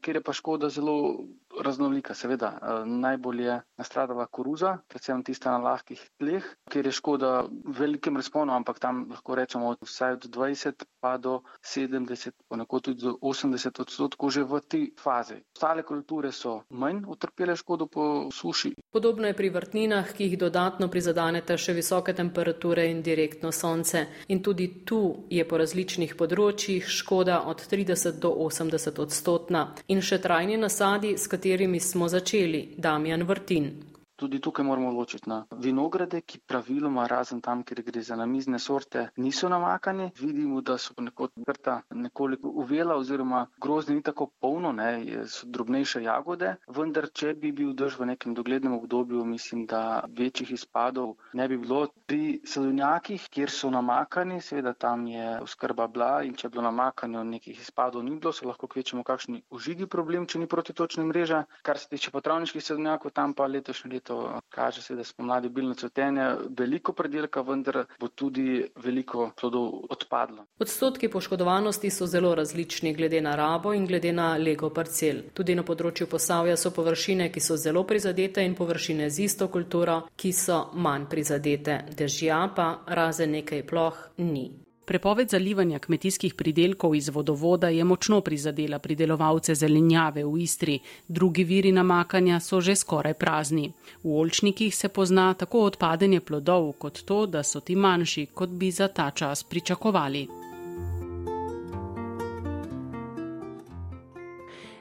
kjer 0.01 0.17
je 0.17 0.23
pa 0.23 0.33
škoda 0.33 0.69
zelo 0.69 1.25
raznolika. 1.63 2.15
Seveda, 2.15 2.59
eh, 2.63 2.87
najbolj 2.87 3.43
je 3.43 3.61
nastradala 3.79 4.27
koruza, 4.27 4.79
predvsem 4.89 5.23
tista 5.23 5.51
na 5.51 5.59
lahkih 5.59 6.11
tleh, 6.19 6.45
kjer 6.71 6.87
je 6.87 6.93
škoda 6.93 7.45
v 7.65 7.79
velikem 7.79 8.17
razponu, 8.17 8.53
ampak 8.53 8.79
tam 8.79 9.07
lahko 9.11 9.35
rečemo 9.35 9.69
od 9.69 9.79
vsaj 9.83 10.13
od 10.13 10.25
20 10.25 10.85
pa 11.01 11.17
do 11.19 11.43
70, 11.63 12.33
ponekod 12.49 12.83
tudi 12.83 13.03
do 13.03 13.19
80 13.21 13.81
odstotkov 13.81 14.31
že 14.31 14.45
v 14.45 14.61
tej 14.61 14.85
fazi. 14.99 15.43
Ostale 15.57 15.83
kulture 15.83 16.33
so 16.33 16.63
manj 16.71 17.05
utrpele 17.07 17.57
škodo 17.57 17.87
po 17.87 18.29
suši. 18.33 18.75
Podobno 18.93 19.27
je 19.27 19.35
pri 19.35 19.51
vrtninah, 19.51 20.13
ki 20.13 20.25
jih 20.25 20.39
dodatno 20.39 20.89
prizadanete 20.89 21.59
še 21.59 21.73
visoke 21.73 22.15
temperature 22.15 22.87
in 22.91 23.03
direktno 23.03 23.53
sonce. 23.53 24.07
In 24.29 24.43
tudi 24.43 24.85
tu 24.85 25.27
je 25.31 25.45
po 25.45 25.57
različnih 25.57 26.15
področjih 26.17 26.89
škoda 26.89 27.43
od 27.47 27.67
30 27.71 28.19
do 28.19 28.31
80 28.31 28.99
odstotna. 28.99 29.75
In 29.89 30.01
še 30.01 30.19
trajni 30.19 30.57
nasadi, 30.57 31.19
s 31.19 31.27
katerimi 31.27 31.44
katerimi 31.45 31.81
smo 31.81 32.09
začeli, 32.09 32.69
Damjan 32.77 33.23
Vrtin. 33.23 33.73
Tudi 34.17 34.39
tukaj 34.41 34.65
moramo 34.65 34.91
ločiti 34.93 35.29
na 35.29 35.45
vinograde, 35.51 36.21
ki 36.21 36.39
praviloma, 36.47 37.07
razen 37.11 37.41
tam, 37.43 37.63
kjer 37.67 37.83
gre 37.83 38.03
za 38.03 38.17
namizne 38.17 38.59
sorte, 38.59 39.09
niso 39.17 39.49
namakani. 39.49 40.11
Vidimo, 40.21 40.61
da 40.61 40.77
so 40.79 40.95
ponekod 40.95 41.33
vrta 41.47 41.81
nekoliko 41.91 42.49
uvela 42.49 42.95
oziroma 42.97 43.47
grozdje 43.61 43.97
ni 43.97 44.03
tako 44.03 44.29
polno, 44.41 44.73
ne, 44.73 44.91
so 45.27 45.49
drobnejše 45.51 46.03
jagode, 46.05 46.53
vendar 46.77 47.09
če 47.11 47.33
bi 47.35 47.51
bil 47.53 47.73
drž 47.75 47.99
v 47.99 48.09
nekem 48.13 48.37
doglednem 48.39 48.77
obdobju, 48.79 49.25
mislim, 49.25 49.67
da 49.67 50.05
večjih 50.19 50.53
izpadov 50.53 51.17
ne 51.33 51.49
bi 51.49 51.59
bilo. 51.59 51.89
Pri 52.07 52.41
sadovnjakih, 52.47 53.27
kjer 53.35 53.51
so 53.51 53.71
namakani, 53.73 54.39
seveda 54.41 54.75
tam 54.79 55.07
je 55.11 55.41
oskrba 55.43 55.89
bila 55.89 56.23
in 56.23 56.35
če 56.39 56.47
je 56.47 56.53
bilo 56.55 56.67
namakanje, 56.69 57.25
nekih 57.25 57.61
izpadov 57.61 58.05
ni 58.05 58.15
bilo, 58.15 58.33
so 58.33 58.47
lahko 58.47 58.71
kvečemo 58.71 59.03
kakšni 59.03 59.43
užigi 59.51 59.91
problem, 59.91 60.27
če 60.31 60.39
ni 60.45 60.47
protitočne 60.47 61.05
mreže. 61.11 61.43
Kar 61.67 61.83
se 61.83 61.89
tiče 61.89 62.15
potravniških 62.15 62.63
sadovnjakov, 62.63 63.11
tam 63.17 63.35
pa 63.35 63.51
letošnje 63.51 63.91
leto 63.95 64.04
leto 64.05 64.41
kaže 64.49 64.83
se, 64.83 64.95
da 64.95 65.05
spomladi 65.05 65.49
bilno 65.49 65.75
cvetenje, 65.75 66.37
veliko 66.59 66.93
predelka, 66.93 67.41
vendar 67.41 67.85
bo 68.01 68.09
tudi 68.09 68.65
veliko 68.77 69.31
plodov 69.41 69.87
odpadlo. 69.91 70.47
Odstotki 70.59 71.09
poškodovanosti 71.09 71.91
so 71.91 72.07
zelo 72.07 72.35
različni 72.35 72.95
glede 72.95 73.21
na 73.21 73.37
rabo 73.37 73.73
in 73.75 73.87
glede 73.87 74.13
na 74.13 74.37
lego 74.37 74.71
parcel. 74.71 75.23
Tudi 75.35 75.55
na 75.55 75.63
področju 75.63 76.07
posavja 76.07 76.57
so 76.57 76.71
površine, 76.71 77.31
ki 77.33 77.41
so 77.41 77.57
zelo 77.57 77.85
prizadete 77.85 78.45
in 78.45 78.55
površine 78.55 79.11
z 79.11 79.25
isto 79.25 79.49
kulturo, 79.49 80.03
ki 80.17 80.33
so 80.33 80.71
manj 80.75 81.09
prizadete. 81.11 81.85
Dežja 81.97 82.45
pa 82.57 82.85
razen 82.87 83.33
nekaj 83.39 83.67
ploh 83.67 84.05
ni. 84.19 84.64
Prepoved 84.85 85.31
zalivanja 85.31 85.79
kmetijskih 85.79 86.35
pridelkov 86.35 86.95
iz 86.95 87.09
vodovoda 87.09 87.69
je 87.69 87.85
močno 87.85 88.21
prizadela 88.21 88.79
pridelovalce 88.79 89.55
zelenjave 89.55 90.25
v 90.25 90.43
Istri, 90.43 90.79
drugi 91.09 91.45
viri 91.45 91.73
namakanja 91.73 92.41
so 92.41 92.61
že 92.61 92.77
skoraj 92.77 93.15
prazni. 93.15 93.73
V 94.03 94.21
olčnikih 94.21 94.77
se 94.77 94.89
pozna 94.89 95.35
tako 95.35 95.65
odpadanje 95.65 96.21
plodov, 96.21 96.73
kot 96.73 97.03
to, 97.05 97.27
da 97.27 97.43
so 97.43 97.61
ti 97.61 97.77
manjši, 97.77 98.27
kot 98.27 98.49
bi 98.51 98.71
za 98.71 98.89
ta 98.89 99.11
čas 99.11 99.43
pričakovali. 99.43 100.44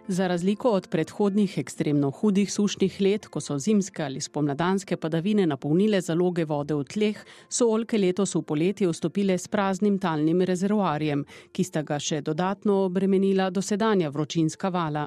Za 0.08 0.28
razliko 0.28 0.70
od 0.70 0.88
predhodnih 0.88 1.58
ekstremno 1.58 2.10
hudih 2.12 2.54
sušnih 2.54 3.02
let, 3.02 3.28
ko 3.28 3.40
so 3.40 3.56
zimske 3.60 4.04
ali 4.04 4.22
spomladanske 4.22 4.98
padavine 4.98 5.46
napolnile 5.48 6.02
zaloge 6.02 6.44
vode 6.46 6.76
v 6.76 6.84
tleh, 6.84 7.22
so 7.50 7.70
olke 7.72 7.98
letos 7.98 8.36
v 8.36 8.42
poletje 8.44 8.90
vstopile 8.90 9.38
s 9.38 9.48
praznim 9.48 9.96
talnim 10.00 10.42
rezervoarjem, 10.42 11.24
ki 11.52 11.64
sta 11.64 11.86
ga 11.88 12.02
še 12.04 12.20
dodatno 12.22 12.82
obremenila 12.90 13.48
dosedanja 13.50 14.10
vročinska 14.10 14.70
vala. 14.70 15.06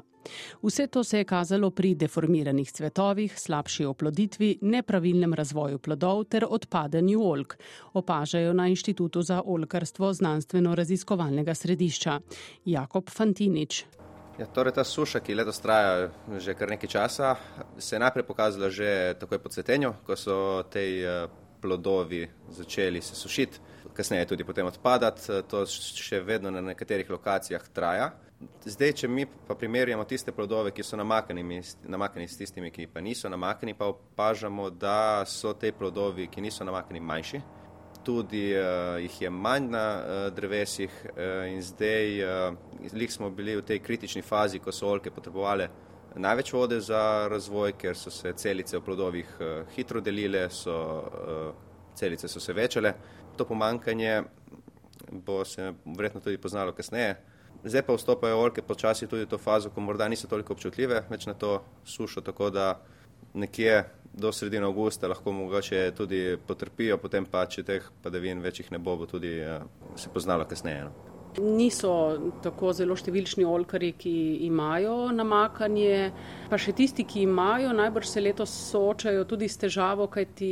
Vse 0.63 0.87
to 0.87 1.03
se 1.03 1.21
je 1.21 1.29
kazalo 1.29 1.69
pri 1.69 1.93
deformiranih 1.95 2.71
cvetovih, 2.71 3.37
slabši 3.37 3.85
oploditvi, 3.85 4.49
nepravilnem 4.61 5.33
razvoju 5.33 5.77
plodov 5.77 6.23
ter 6.25 6.47
odpadanju 6.49 7.21
olk, 7.21 7.53
opažajo 7.93 8.53
na 8.53 8.65
Inštitutu 8.67 9.21
za 9.21 9.43
olkarstvo 9.45 10.09
znanstveno-raziskovalnega 10.13 11.53
središča. 11.53 12.19
Jakob 12.65 13.13
Fantinič. 13.13 13.85
Ja, 14.37 14.45
torej 14.45 14.75
ta 14.77 14.83
suša, 14.83 15.19
ki 15.25 15.33
letos 15.33 15.57
traja 15.57 16.11
že 16.37 16.53
kar 16.53 16.69
nekaj 16.69 16.89
časa, 16.89 17.35
se 17.77 17.95
je 17.95 17.99
najprej 17.99 18.25
pokazala 18.25 18.69
že 18.69 19.17
takoj 19.19 19.39
po 19.41 19.49
cvetenju, 19.49 19.93
ko 20.05 20.15
so 20.15 20.61
te 20.69 20.83
eh, 21.01 21.25
plodovi 21.61 22.21
začeli 22.49 23.01
se 23.01 23.15
sušiti, 23.15 23.57
kasneje 23.93 24.27
tudi 24.29 24.45
potem 24.45 24.65
odpadati, 24.69 25.41
to 25.49 25.65
še 25.65 26.21
vedno 26.21 26.51
na 26.53 26.61
nekaterih 26.61 27.09
lokacijah 27.09 27.65
traja. 27.73 28.11
Zdaj, 28.61 28.93
če 28.93 29.07
mi 29.09 29.25
pa 29.25 29.55
primerjamo 29.57 30.05
tiste 30.05 30.31
plodove, 30.31 30.69
ki 30.69 30.85
so 30.85 30.97
namakani, 30.97 31.41
namakani 31.89 32.27
s 32.29 32.37
tistimi, 32.37 32.69
ki 32.69 32.85
pa 32.93 33.01
niso 33.01 33.29
namakani, 33.29 33.73
pa 33.73 33.89
opažamo, 33.89 34.69
da 34.69 35.25
so 35.25 35.57
te 35.57 35.73
plodovi, 35.73 36.29
ki 36.29 36.45
niso 36.45 36.67
namakani, 36.67 37.01
manjši 37.01 37.41
tudi 38.07 38.45
uh, 38.55 38.95
jih 39.03 39.21
je 39.21 39.29
manj 39.29 39.67
na 39.73 39.83
uh, 39.97 40.21
drevesih 40.35 40.93
uh, 41.09 41.43
in 41.51 41.59
zdaj 41.61 42.23
uh, 42.23 43.09
smo 43.11 43.29
bili 43.29 43.57
v 43.59 43.65
tej 43.67 43.81
kritični 43.83 44.21
fazi, 44.23 44.59
ko 44.63 44.71
so 44.71 44.87
olke 44.87 45.11
potrebovali 45.11 45.67
največ 46.15 46.53
vode 46.53 46.79
za 46.81 47.27
razvoj, 47.31 47.73
ker 47.77 47.97
so 47.97 48.11
se 48.11 48.31
celice 48.33 48.77
v 48.77 48.83
plodovih 48.85 49.33
uh, 49.39 49.47
hitro 49.75 50.01
delile, 50.01 50.47
so, 50.49 50.77
uh, 51.03 51.51
celice 51.95 52.27
so 52.27 52.39
se 52.39 52.53
večale. 52.53 52.93
To 53.37 53.45
pomankanje 53.45 54.23
bo 55.11 55.45
se 55.45 55.73
verjetno 55.85 56.21
tudi 56.21 56.37
poznalo 56.37 56.71
kasneje. 56.71 57.15
Zdaj 57.63 57.81
pa 57.81 57.93
vstopajo 57.93 58.39
olke 58.39 58.61
počasi 58.61 59.07
tudi 59.07 59.25
v 59.25 59.29
to 59.29 59.37
fazo, 59.37 59.69
ko 59.69 59.81
morda 59.81 60.07
niso 60.07 60.27
toliko 60.27 60.53
občutljive 60.53 61.03
več 61.09 61.25
na 61.27 61.33
to 61.33 61.63
sušo, 61.85 62.21
tako 62.21 62.49
da 62.49 62.79
nekje 63.33 63.83
do 64.13 64.31
sredine 64.31 64.65
avgusta 64.65 65.07
lahko 65.07 65.31
mogoče 65.31 65.91
tudi 65.97 66.37
potrpijo, 66.47 66.97
potem 66.97 67.25
pa, 67.25 67.45
če 67.45 67.63
teh 67.63 67.91
padavin 68.03 68.41
večjih 68.41 68.71
ne 68.71 68.79
bo, 68.79 68.97
bo 68.97 69.05
tudi 69.05 69.37
uh, 69.41 69.61
se 69.95 70.09
poznalo 70.13 70.45
kasneje. 70.45 70.87
No. 70.87 71.13
Niso 71.37 71.91
tako 72.41 72.71
zelo 72.73 72.95
številčni 72.97 73.45
olkari, 73.45 73.91
ki 73.99 74.13
imajo 74.47 75.11
namakanje, 75.13 76.11
pa 76.49 76.57
še 76.57 76.73
tisti, 76.73 77.05
ki 77.05 77.27
imajo, 77.27 77.75
najbrž 77.77 78.09
se 78.09 78.23
letos 78.25 78.53
soočajo 78.71 79.27
tudi 79.29 79.49
s 79.49 79.61
težavo, 79.61 80.07
kajti 80.09 80.49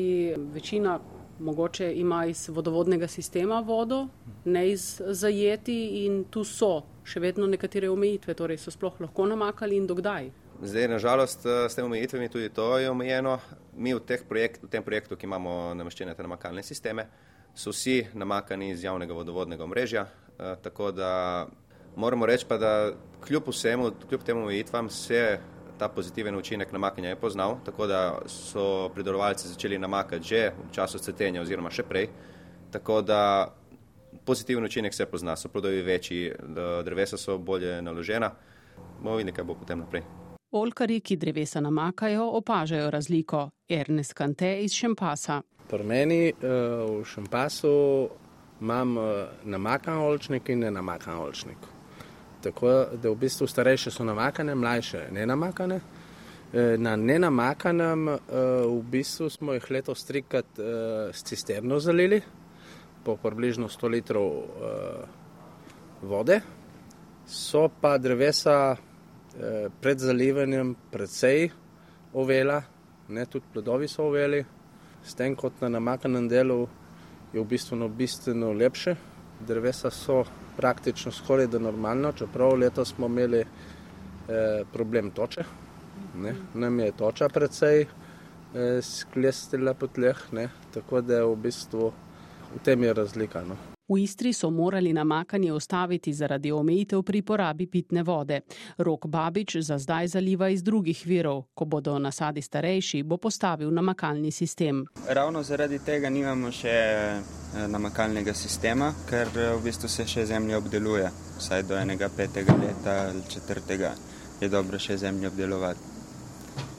večina 0.53 0.99
mogoče 1.39 1.89
ima 1.97 2.25
iz 2.25 2.49
vodovodnega 2.53 3.07
sistema 3.07 3.59
vodo, 3.65 4.07
ne 4.45 4.69
iz 4.69 5.01
zajeti 5.07 6.05
in 6.05 6.23
tu 6.29 6.43
so 6.43 6.83
še 7.05 7.19
vedno 7.19 7.47
nekatere 7.47 7.89
omejitve, 7.89 8.33
torej 8.33 8.61
so 8.61 8.71
sploh 8.71 9.01
lahko 9.01 9.25
namakali 9.25 9.77
in 9.77 9.87
dokdaj. 9.87 10.29
Zdaj, 10.61 10.87
nažalost, 10.87 11.45
eh, 11.45 11.69
s 11.69 11.75
tem 11.75 11.85
omejitvami 11.85 12.29
tudi 12.29 12.49
to 12.49 12.77
je 12.77 12.89
omejeno. 12.89 13.39
Mi 13.77 13.93
v, 13.93 13.99
projekt, 14.29 14.63
v 14.63 14.69
tem 14.69 14.83
projektu, 14.83 15.15
ki 15.15 15.25
imamo 15.25 15.73
nameščene 15.75 16.15
te 16.15 16.23
namakalne 16.23 16.63
sisteme, 16.63 17.07
so 17.53 17.71
vsi 17.71 18.07
namakani 18.13 18.71
iz 18.71 18.83
javnega 18.83 19.13
vodovodnega 19.13 19.63
omrežja. 19.63 20.05
Eh, 20.39 20.55
tako 20.63 20.91
da 20.91 21.47
moramo 21.95 22.25
reči 22.25 22.45
pa, 22.47 22.57
da 22.57 22.93
kljub 23.27 23.43
vsemu, 23.47 23.91
kljub 24.09 24.23
tem 24.23 24.37
omejitvam 24.37 24.89
se 24.89 25.39
ta 25.77 25.89
pozitiven 25.89 26.35
učinek 26.35 26.71
namakanja 26.71 27.09
je 27.09 27.15
poznal, 27.15 27.57
tako 27.65 27.87
da 27.87 28.19
so 28.27 28.89
pridelovalci 28.95 29.47
začeli 29.47 29.77
namakati 29.77 30.23
že 30.23 30.51
v 30.55 30.71
času 30.71 30.99
cvetenja 30.99 31.41
oziroma 31.41 31.69
še 31.69 31.83
prej. 31.83 32.09
Tako 32.71 33.01
da 33.01 33.51
pozitiven 34.25 34.63
učinek 34.63 34.93
se 34.93 35.05
pozna, 35.05 35.35
so 35.35 35.49
plodovi 35.49 35.81
večji, 35.81 36.31
drevesa 36.83 37.17
so 37.17 37.37
bolje 37.37 37.81
naložena. 37.81 38.31
Bomo 39.01 39.17
videli, 39.17 39.35
kaj 39.35 39.43
bo 39.43 39.55
potem 39.55 39.79
naprej. 39.79 40.24
Olkari, 40.55 41.01
ki 41.03 41.17
drevesa 41.19 41.59
namakajo, 41.59 42.29
opažajo 42.37 42.89
razliko. 42.91 43.49
Ernest 43.69 44.13
Kante 44.13 44.53
iz 44.63 44.71
Šempasa. 44.71 45.41
Pri 45.67 45.83
meni 45.83 46.31
uh, 46.31 47.01
v 47.01 47.01
Šempasu 47.03 47.71
imam 48.61 48.93
uh, 48.97 49.03
namakan 49.43 49.99
olčnik 50.05 50.49
in 50.49 50.63
ne 50.63 50.71
namakan 50.71 51.19
olčnik. 51.25 51.67
Tako 52.43 52.71
da 53.01 53.11
v 53.11 53.19
bistvu 53.25 53.47
starejše 53.51 53.91
so 53.91 54.07
namakane, 54.07 54.55
mlajše 54.55 55.09
ne 55.11 55.25
namakane. 55.25 55.81
Uh, 56.53 56.79
na 56.79 56.95
nenamakanem 56.95 58.07
uh, 58.07 58.17
v 58.63 58.81
bistvu 58.95 59.29
smo 59.29 59.59
jih 59.59 59.69
letos 59.71 60.07
trikrat 60.07 60.55
uh, 60.55 61.11
s 61.11 61.23
cisterno 61.23 61.79
zalili, 61.83 62.21
po 63.03 63.17
približno 63.19 63.67
100 63.67 63.91
litrov 63.91 64.31
vode. 66.01 66.41
So 67.27 67.67
pa 67.81 67.97
drevesa 67.97 68.77
Eh, 68.77 68.94
pred 69.81 69.99
zalivanjem 69.99 70.75
precej 70.91 71.49
ovela, 72.13 72.61
ne 73.09 73.25
tudi 73.25 73.45
plodovi 73.53 73.87
so 73.87 74.07
oveli, 74.07 74.45
s 75.05 75.13
tem 75.13 75.35
kot 75.35 75.61
na 75.61 75.69
namakanem 75.69 76.27
delu 76.27 76.67
je 77.33 77.41
v 77.41 77.45
bistvu 77.45 77.89
bistveno 77.89 78.53
lepše. 78.53 78.95
Drevesa 79.47 79.91
so 79.91 80.23
praktično 80.57 81.11
skoraj 81.11 81.47
da 81.47 81.59
normalno, 81.59 82.11
čeprav 82.11 82.55
letos 82.55 82.95
smo 82.95 83.05
imeli 83.05 83.41
eh, 83.41 84.63
problem 84.73 85.11
toče. 85.11 85.43
Ne? 86.15 86.35
Nam 86.53 86.79
je 86.79 86.91
toča 86.91 87.29
precej 87.29 87.81
eh, 87.81 88.81
sklestila 88.81 89.73
po 89.73 89.87
tleh, 89.87 90.17
ne? 90.31 90.49
tako 90.73 91.01
da 91.01 91.19
je 91.19 91.25
v 91.25 91.35
bistvu 91.35 91.93
v 92.55 92.63
tem 92.63 92.83
je 92.83 92.93
razlika. 92.93 93.43
No? 93.43 93.74
V 93.87 94.01
Istri 94.01 94.33
so 94.33 94.49
morali 94.49 94.93
namakanje 94.93 95.53
ustaviti 95.53 96.13
zaradi 96.13 96.51
omejitev 96.51 97.03
pri 97.03 97.21
porabi 97.21 97.67
pitne 97.67 98.03
vode. 98.03 98.41
Rok 98.77 99.05
Babič 99.07 99.57
za 99.61 99.77
zdaj 99.77 100.07
zaliva 100.07 100.49
iz 100.49 100.63
drugih 100.63 101.03
virov. 101.05 101.43
Ko 101.53 101.65
bodo 101.65 101.99
nasadi 101.99 102.41
starejši, 102.41 103.03
bo 103.03 103.17
postavil 103.17 103.69
namakalni 103.69 104.31
sistem. 104.31 104.85
Ravno 105.07 105.43
zaradi 105.43 105.79
tega 105.85 106.09
nimamo 106.09 106.51
še 106.51 106.73
eh, 106.73 107.21
namakalnega 107.67 108.33
sistema, 108.33 108.89
ker 109.05 109.29
eh, 109.37 109.53
v 109.53 109.61
bistvu 109.69 109.87
se 109.87 110.07
še 110.09 110.25
zemlja 110.25 110.57
obdeluje. 110.57 111.11
Vsaj 111.37 111.69
do 111.69 111.77
enega 111.77 112.09
petega 112.09 112.57
leta 112.57 112.99
ali 113.05 113.21
četrtega 113.29 113.93
je 114.41 114.49
dobro 114.49 114.79
še 114.79 114.97
zemljo 114.97 115.29
obdelovati. 115.29 115.93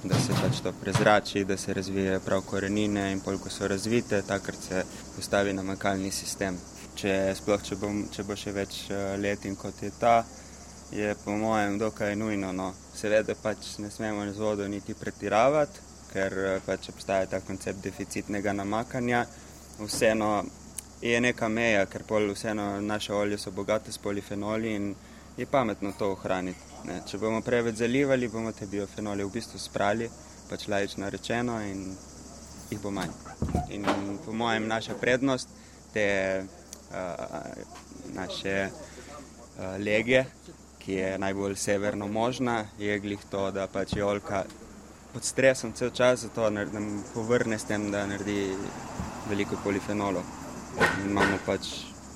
Da 0.02 0.18
se 0.18 0.34
pač 0.42 0.58
to 0.62 0.72
prezrači, 0.80 1.44
da 1.44 1.56
se 1.56 1.74
razvijajo 1.74 2.20
prav 2.20 2.42
korenine 2.50 3.12
in 3.12 3.20
polk 3.20 3.46
so 3.50 3.68
razvite, 3.68 4.22
takrat 4.26 4.58
se 4.58 4.82
postavi 5.14 5.52
namakalni 5.52 6.10
sistem 6.10 6.58
če, 6.96 7.12
sploh, 7.36 7.62
če, 7.62 7.76
bom, 7.80 8.04
če 8.12 8.24
bo 8.24 8.36
še 8.38 8.52
več 8.56 8.86
eh, 8.90 9.16
let 9.20 9.44
in 9.48 9.56
kot 9.60 9.82
je 9.84 9.90
ta, 10.00 10.22
je 10.94 11.14
po 11.24 11.34
mojem 11.36 11.78
dokaj 11.78 12.16
nujno. 12.16 12.52
No. 12.56 12.70
Seveda 12.96 13.36
pač 13.42 13.76
ne 13.82 13.90
smemo 13.92 14.24
z 14.30 14.40
vodo 14.40 14.68
niti 14.70 14.96
pretiravati, 14.96 15.84
ker 16.12 16.38
eh, 16.44 16.60
pač 16.66 16.90
obstaja 16.92 17.28
ta 17.32 17.42
koncept 17.44 17.82
deficitnega 17.84 18.54
namakanja. 18.56 19.26
Vseeno 19.82 20.30
je 21.02 21.20
neka 21.20 21.50
meja, 21.52 21.84
ker 21.90 22.06
pol 22.08 22.32
vseeno 22.32 22.80
naše 22.80 23.12
olje 23.12 23.38
so 23.38 23.52
bogate 23.52 23.92
s 23.92 24.00
polifenoli 24.00 24.72
in 24.74 24.94
je 25.36 25.46
pametno 25.46 25.92
to 25.98 26.14
ohraniti. 26.14 26.80
Ne. 26.88 27.02
Če 27.04 27.20
bomo 27.20 27.42
preveč 27.44 27.82
zalivali, 27.82 28.32
bomo 28.32 28.54
te 28.56 28.68
biofenole 28.70 29.26
v 29.26 29.34
bistvu 29.36 29.60
sprali, 29.60 30.08
pač 30.48 30.68
lajično 30.72 31.10
rečeno 31.12 31.60
in 31.60 31.90
jih 32.70 32.80
bo 32.80 32.90
manj. 32.90 33.12
In 33.76 33.84
po 34.24 34.32
mojem 34.32 34.64
naša 34.70 34.96
prednost 34.96 35.52
te 35.92 36.06
naše 38.14 38.68
lege, 39.78 40.24
ki 40.78 40.92
je 40.92 41.18
najbolj 41.18 41.56
severno 41.56 42.06
možna, 42.06 42.64
je 42.78 42.98
glih 42.98 43.18
to, 43.30 43.50
da 43.50 43.66
pač 43.66 43.96
je 43.96 44.04
olka 44.04 44.44
pod 45.12 45.24
stresom 45.24 45.72
cel 45.72 45.90
čas, 45.90 46.20
zato 46.20 46.50
nam 46.50 47.04
povrne 47.14 47.58
s 47.58 47.64
tem, 47.64 47.90
da 47.90 48.06
naredi 48.06 48.54
veliko 49.28 49.56
polifenolov. 49.64 50.22
In 50.76 51.10
imamo 51.10 51.38
pač 51.46 51.68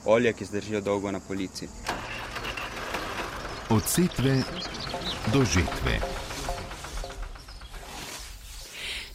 olje, 0.05 0.33
ki 0.33 0.45
zdržijo 0.45 0.81
dolgo 0.81 1.11
na 1.11 1.21
polici. 1.21 1.69
Od 3.71 3.83
setve 3.87 4.43
do 5.33 5.45
žetve. 5.45 6.20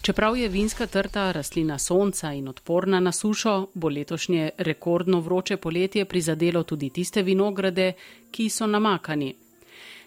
Čeprav 0.05 0.37
je 0.37 0.49
vinska 0.49 0.85
trta 0.87 1.31
rastlina 1.31 1.79
sonca 1.79 2.33
in 2.33 2.47
odporna 2.47 2.99
na 2.99 3.11
sušo, 3.11 3.67
bo 3.73 3.89
letošnje 3.89 4.49
rekordno 4.57 5.19
vroče 5.19 5.57
poletje 5.57 6.05
prizadelo 6.05 6.63
tudi 6.63 6.89
tiste 6.89 7.23
vinograde, 7.23 7.93
ki 8.31 8.49
so 8.49 8.67
namakani. 8.67 9.35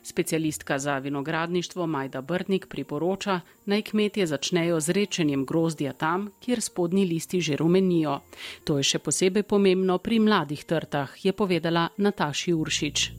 Specialistka 0.02 0.78
za 0.78 0.98
vinogradništvo 0.98 1.86
Majda 1.86 2.20
Brtnik 2.20 2.66
priporoča, 2.68 3.40
naj 3.64 3.82
kmetje 3.82 4.26
začnejo 4.26 4.80
z 4.80 4.88
rečenjem 4.88 5.44
grozdja 5.44 5.92
tam, 5.92 6.30
kjer 6.40 6.60
spodnji 6.60 7.04
listi 7.04 7.40
že 7.40 7.56
rumenijo. 7.56 8.20
To 8.64 8.78
je 8.78 8.82
še 8.82 8.98
posebej 8.98 9.42
pomembno 9.42 9.98
pri 9.98 10.20
mladih 10.20 10.64
trtah, 10.64 11.24
je 11.24 11.32
povedala 11.32 11.88
Nataši 11.96 12.54
Uršič. 12.54 13.10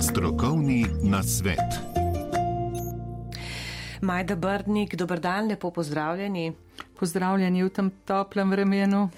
Strokovni 0.00 0.84
nasvet. 1.02 1.89
Majda 4.00 4.36
Brdnik, 4.36 4.94
dober 4.96 5.20
dan, 5.20 5.48
lepo 5.48 5.70
pozdravljeni. 5.70 6.52
Pozdravljeni 6.96 7.64
v 7.64 7.68
tem 7.68 7.90
toplem 8.08 8.50
vremenu. 8.50 9.10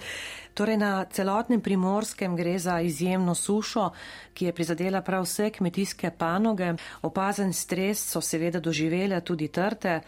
Torej 0.55 0.77
na 0.77 1.05
celotnem 1.05 1.61
primorskem 1.61 2.35
gre 2.37 2.59
za 2.59 2.81
izjemno 2.81 3.35
sušo, 3.35 3.91
ki 4.35 4.45
je 4.45 4.53
prizadela 4.53 5.01
prav 5.03 5.23
vse 5.23 5.51
kmetijske 5.51 6.11
panoge. 6.19 6.75
Opazen 7.03 7.53
stres 7.53 8.03
so 8.11 8.21
seveda 8.21 8.61
doživele 8.61 9.21
tudi 9.21 9.49
trte. 9.49 10.01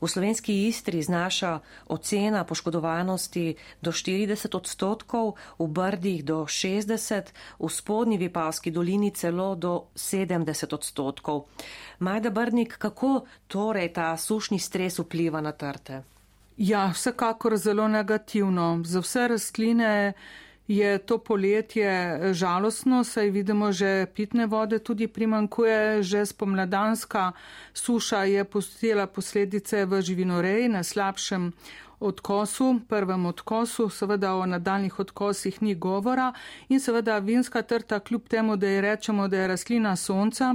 V 0.00 0.08
slovenski 0.08 0.66
istri 0.66 1.02
znaša 1.02 1.60
ocena 1.88 2.44
poškodovanosti 2.44 3.54
do 3.82 3.92
40 3.92 4.56
odstotkov, 4.56 5.34
v 5.58 5.66
Brdih 5.66 6.24
do 6.24 6.46
60, 6.48 7.32
v 7.60 7.68
spodnji 7.68 8.16
Vipavski 8.18 8.70
dolini 8.70 9.10
celo 9.10 9.54
do 9.54 9.92
70 9.94 10.74
odstotkov. 10.74 11.46
Majda 11.98 12.30
Brdnik, 12.30 12.78
kako 12.78 13.26
torej 13.46 13.92
ta 13.92 14.16
sušni 14.16 14.58
stres 14.58 14.98
vpliva 14.98 15.40
na 15.40 15.52
trte? 15.52 16.02
Ja, 16.56 16.90
vsekakor 16.92 17.56
zelo 17.56 17.88
negativno. 17.88 18.80
Za 18.84 19.00
vse 19.00 19.28
rastline 19.28 20.12
je 20.70 20.98
to 20.98 21.18
poletje 21.18 21.90
žalostno, 22.32 23.02
saj 23.04 23.30
vidimo, 23.30 23.72
že 23.72 24.06
pitne 24.14 24.46
vode 24.46 24.78
tudi 24.78 25.08
primankuje, 25.08 26.02
že 26.02 26.26
spomladanska 26.26 27.32
suša 27.74 28.22
je 28.24 28.44
postila 28.44 29.06
posledice 29.06 29.84
v 29.84 30.02
živinoreji 30.02 30.68
na 30.68 30.82
slabšem 30.86 31.50
odkosu, 32.00 32.80
prvem 32.88 33.26
odkosu, 33.26 33.88
seveda 33.90 34.34
o 34.34 34.46
nadaljnih 34.46 34.98
odkosih 34.98 35.62
ni 35.62 35.74
govora. 35.74 36.32
In 36.68 36.80
seveda 36.80 37.18
vinska 37.18 37.62
trta, 37.62 37.98
kljub 38.00 38.28
temu, 38.28 38.56
da 38.56 38.68
je 38.68 38.80
rečemo, 38.80 39.28
da 39.28 39.36
je 39.36 39.48
rastlina 39.48 39.96
sonca, 39.96 40.54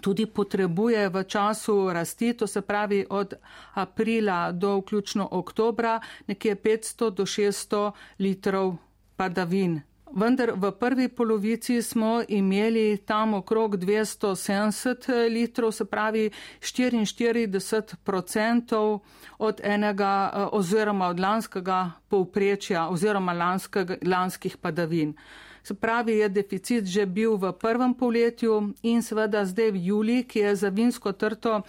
tudi 0.00 0.26
potrebuje 0.26 1.08
v 1.08 1.22
času 1.24 1.92
rasti, 1.92 2.32
to 2.32 2.46
se 2.46 2.60
pravi 2.60 3.06
od 3.10 3.34
aprila 3.74 4.52
do 4.52 4.76
vključno 4.78 5.28
oktobra, 5.30 6.00
nekje 6.26 6.56
500 6.56 7.10
do 7.10 7.22
600 7.26 7.92
litrov 8.18 8.74
padavin. 9.16 9.82
Vendar 10.14 10.52
v 10.54 10.70
prvi 10.78 11.08
polovici 11.08 11.82
smo 11.82 12.22
imeli 12.28 12.96
tam 13.06 13.34
okrog 13.34 13.76
270 13.76 15.08
litrov, 15.28 15.72
se 15.72 15.84
pravi 15.84 16.30
44 16.60 17.50
odstotkov 17.50 19.00
od 19.38 19.60
enega 19.64 20.48
oziroma 20.52 21.08
od 21.08 21.20
lanskega 21.20 21.90
povprečja 22.08 22.88
oziroma 22.88 23.32
lanskega, 23.32 23.96
lanskih 24.06 24.56
padavin. 24.56 25.16
Se 25.64 25.74
pravi, 25.74 26.18
je 26.18 26.28
deficit 26.28 26.84
že 26.84 27.06
bil 27.06 27.38
v 27.40 27.52
prvem 27.56 27.94
poletju 27.96 28.74
in 28.84 29.00
seveda 29.00 29.46
zdaj 29.48 29.70
v 29.72 29.78
juli, 29.80 30.16
ki 30.28 30.38
je 30.38 30.56
za 30.60 30.68
vinsko 30.68 31.12
trto 31.16 31.62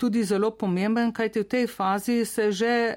tudi 0.00 0.24
zelo 0.24 0.50
pomemben, 0.56 1.12
kajti 1.12 1.44
v 1.44 1.48
tej 1.48 1.66
fazi 1.68 2.24
se 2.24 2.48
že 2.48 2.72
e, 2.72 2.94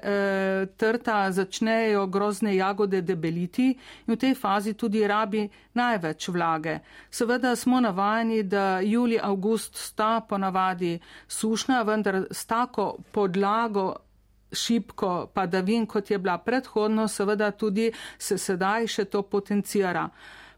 trta 0.80 1.28
začnejo 1.28 2.06
grozne 2.08 2.56
jagode 2.56 3.04
debeliti 3.04 3.76
in 4.08 4.14
v 4.14 4.16
tej 4.16 4.32
fazi 4.32 4.72
tudi 4.72 5.04
rabi 5.04 5.44
največ 5.76 6.28
vlage. 6.32 6.80
Seveda 7.12 7.52
smo 7.52 7.76
navajeni, 7.80 8.40
da 8.42 8.80
juli, 8.80 9.20
august 9.20 9.76
sta 9.76 10.24
ponavadi 10.24 10.96
sušna, 11.28 11.82
vendar 11.84 12.32
s 12.32 12.48
tako 12.48 12.96
podlago 13.12 14.06
šipko 14.52 15.26
padavin, 15.34 15.86
kot 15.86 16.10
je 16.10 16.18
bila 16.18 16.38
predhodno, 16.38 17.08
seveda 17.08 17.50
tudi 17.50 17.92
se 18.18 18.38
sedaj 18.38 18.86
še 18.86 19.04
to 19.04 19.22
potencijara. 19.22 20.08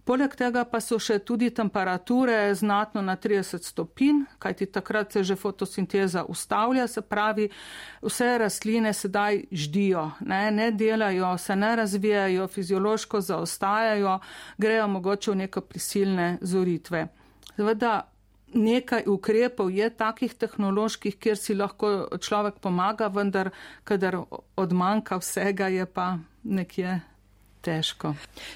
Poleg 0.09 0.33
tega 0.41 0.63
pa 0.65 0.79
so 0.81 0.97
še 0.97 1.19
tudi 1.21 1.51
temperature 1.53 2.37
znatno 2.57 3.03
na 3.05 3.19
30 3.21 3.67
stopinj, 3.69 4.23
kajti 4.41 4.67
takrat 4.73 5.13
se 5.13 5.23
že 5.23 5.35
fotosinteza 5.37 6.23
ustavlja, 6.25 6.87
se 6.89 7.03
pravi, 7.05 7.51
vse 8.01 8.29
rastline 8.41 8.93
sedaj 8.97 9.43
ždijo, 9.53 10.07
ne, 10.21 10.47
ne 10.51 10.71
delajo, 10.73 11.35
se 11.39 11.57
ne 11.57 11.75
razvijajo, 11.77 12.47
fiziološko 12.49 13.21
zaostajajo, 13.21 14.15
grejo 14.57 14.89
mogoče 14.89 15.31
v 15.31 15.37
neko 15.43 15.61
prisilne 15.61 16.31
zoritve. 16.41 17.05
Seveda, 17.53 17.93
nekaj 18.55 19.05
ukrepov 19.13 19.69
je 19.77 19.91
takih 19.91 20.35
tehnoloških, 20.35 21.21
kjer 21.21 21.37
si 21.37 21.59
lahko 21.59 22.17
človek 22.17 22.65
pomaga, 22.65 23.13
vendar, 23.13 23.53
kadar 23.85 24.23
odmanjka 24.57 25.21
vsega, 25.21 25.69
je 25.69 25.85
pa 25.85 26.15
nekje 26.45 26.97
težko. 27.69 28.15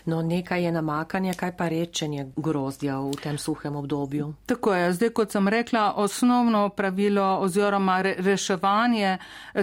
No, 0.09 0.23
nekaj 0.23 0.65
je 0.65 0.73
namakanje, 0.73 1.35
kaj 1.37 1.53
pa 1.57 1.69
rečenje 1.69 2.27
grozdja 2.37 2.99
v 3.05 3.13
tem 3.21 3.39
suhem 3.39 3.77
obdobju. 3.77 4.33
Tako 4.49 4.75
je. 4.75 4.93
Zdaj, 4.97 5.13
kot 5.19 5.37
sem 5.37 5.49
rekla, 5.49 5.93
osnovno 6.01 6.69
pravilo 6.77 7.27
oziroma 7.45 8.01
re 8.03 8.17
reševanje 8.19 9.19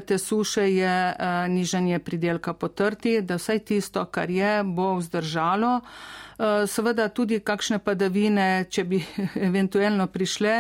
te 0.05 0.17
suše 0.17 0.67
je 0.75 0.95
uh, 1.09 1.49
nižanje 1.49 1.99
pridelka 1.99 2.53
potrti, 2.53 3.21
da 3.21 3.39
vsaj 3.39 3.59
tisto, 3.59 4.05
kar 4.05 4.29
je, 4.29 4.63
bo 4.63 4.93
vzdržalo. 4.99 5.79
Uh, 5.79 6.63
seveda 6.67 7.09
tudi 7.09 7.39
kakšne 7.39 7.79
padavine, 7.83 8.65
če 8.69 8.83
bi 8.83 9.01
eventualno 9.49 10.07
prišle 10.07 10.55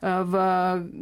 v 0.00 0.40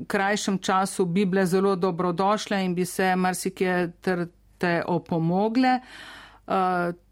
krajšem 0.09 0.59
času, 0.59 1.05
bi 1.05 1.27
bile 1.29 1.44
zelo 1.46 1.75
dobrodošle 1.77 2.62
in 2.64 2.75
bi 2.75 2.87
se 2.88 3.12
marsikje 3.16 3.92
trte 4.01 4.81
opomogle. 4.88 5.81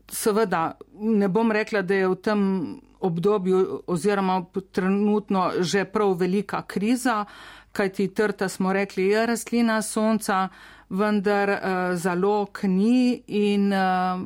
Seveda 0.09 0.73
ne 1.01 1.29
bom 1.29 1.53
rekla, 1.53 1.83
da 1.83 1.95
je 1.95 2.09
v 2.09 2.17
tem 2.17 2.41
obdobju 3.01 3.83
oziroma 3.87 4.45
trenutno 4.73 5.51
že 5.61 5.85
prav 5.85 6.17
velika 6.19 6.63
kriza, 6.63 7.25
kajti 7.73 8.09
trta 8.15 8.49
smo 8.49 8.73
rekli 8.73 9.07
je 9.07 9.27
rastlina 9.27 9.83
sonca, 9.83 10.49
vendar 10.89 11.51
uh, 11.51 11.97
zalog 11.97 12.61
ni 12.63 13.23
in 13.27 13.73
uh, 13.73 14.21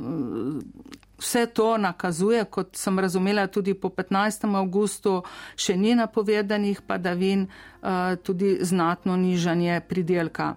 vse 1.19 1.47
to 1.47 1.77
nakazuje, 1.79 2.45
kot 2.45 2.77
sem 2.77 2.99
razumela 2.99 3.47
tudi 3.47 3.75
po 3.75 3.89
15. 3.89 4.57
avgustu, 4.57 5.23
še 5.57 5.77
ni 5.77 5.95
napovedanih 5.95 6.83
padavin, 6.87 7.47
uh, 7.83 8.17
tudi 8.23 8.59
znatno 8.61 9.17
nižanje 9.17 9.81
pridelka. 9.89 10.55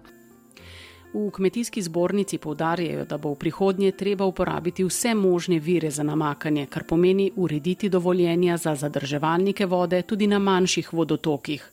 V 1.14 1.30
kmetijski 1.30 1.82
zbornici 1.82 2.38
povdarjajo, 2.38 3.04
da 3.04 3.18
bo 3.18 3.34
v 3.34 3.38
prihodnje 3.38 3.90
treba 3.92 4.24
uporabiti 4.24 4.84
vse 4.84 5.14
možne 5.14 5.58
vire 5.58 5.90
za 5.90 6.02
namakanje, 6.02 6.66
kar 6.66 6.84
pomeni 6.88 7.32
urediti 7.36 7.88
dovoljenja 7.88 8.56
za 8.56 8.74
zadrževalnike 8.74 9.66
vode 9.66 10.02
tudi 10.02 10.26
na 10.26 10.38
manjših 10.38 10.92
vodotokih. 10.92 11.72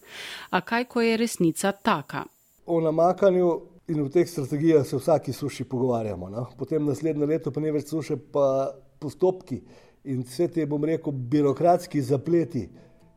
A 0.49 0.61
kaj, 0.61 0.85
ko 0.85 1.01
je 1.01 1.17
resnica 1.17 1.71
taka? 1.71 2.25
O 2.65 2.81
namakanju 2.81 3.61
in 3.87 4.01
v 4.03 4.09
teh 4.09 4.27
strategijah 4.29 4.85
se 4.87 4.97
vsaki 4.97 5.33
suši 5.33 5.63
pogovarjamo. 5.63 6.29
No? 6.29 6.45
Potem 6.57 6.85
naslednje 6.85 7.25
leto 7.25 7.51
pa 7.51 7.61
ne 7.61 7.71
več 7.71 7.87
suše, 7.89 8.17
pa 8.17 8.75
postopki 8.99 9.61
in 10.03 10.21
vse 10.27 10.47
te, 10.47 10.65
bom 10.65 10.83
rekel, 10.83 11.13
birokratski 11.13 12.01
zapleti, 12.01 12.67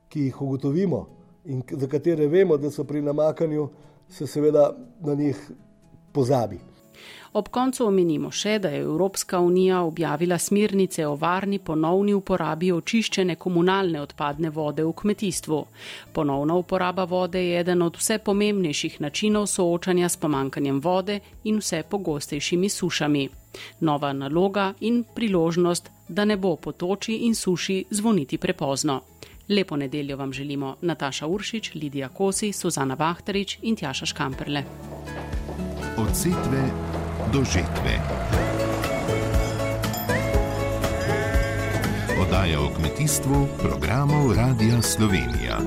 ki 0.08 0.28
jih 0.28 0.40
ugotovimo 0.42 1.02
in 1.44 1.62
za 1.70 1.88
katere 1.88 2.28
vemo, 2.28 2.56
da 2.56 2.70
so 2.70 2.84
pri 2.84 3.02
namakanju, 3.02 3.68
se 4.08 4.26
seveda 4.26 4.70
na 5.00 5.14
njih 5.14 5.50
pozabi. 6.12 6.60
Ob 7.32 7.46
koncu 7.48 7.86
omenimo 7.88 8.28
še, 8.30 8.58
da 8.60 8.68
je 8.68 8.82
Evropska 8.84 9.38
unija 9.40 9.78
objavila 9.82 10.36
smirnice 10.38 11.06
o 11.06 11.14
varni 11.16 11.58
ponovni 11.58 12.12
uporabi 12.14 12.68
očiščene 12.72 13.38
komunalne 13.40 14.02
odpadne 14.04 14.50
vode 14.52 14.84
v 14.84 14.92
kmetijstvu. 14.92 15.60
Ponovna 16.12 16.58
uporaba 16.60 17.06
vode 17.08 17.40
je 17.40 17.60
eden 17.60 17.82
od 17.82 17.96
vse 17.96 18.18
pomembnejših 18.18 19.00
načinov 19.00 19.48
soočanja 19.48 20.12
s 20.12 20.20
pomankanjem 20.20 20.82
vode 20.84 21.20
in 21.44 21.62
vse 21.62 21.82
pogostejšimi 21.88 22.68
sušami. 22.68 23.24
Nova 23.80 24.12
naloga 24.12 24.74
in 24.80 25.00
priložnost, 25.14 25.88
da 26.08 26.28
ne 26.28 26.36
bo 26.36 26.56
potoči 26.56 27.22
in 27.24 27.34
suši 27.34 27.84
zvoniti 27.90 28.38
prepozno. 28.38 29.00
Lepo 29.48 29.76
nedeljo 29.76 30.16
vam 30.16 30.32
želimo 30.32 30.76
Nataša 30.80 31.26
Uršič, 31.26 31.74
Lidija 31.74 32.08
Kosi, 32.08 32.52
Suzana 32.52 32.94
Vahterič 32.94 33.58
in 33.62 33.76
Tjaša 33.76 34.06
Škamperle 34.06 35.21
od 35.96 36.16
setve 36.16 36.62
do 37.32 37.44
žetve. 37.44 37.94
Podaja 42.16 42.60
o 42.60 42.70
kmetijstvu 42.76 43.48
programov 43.62 44.32
Radia 44.36 44.82
Slovenija. 44.82 45.58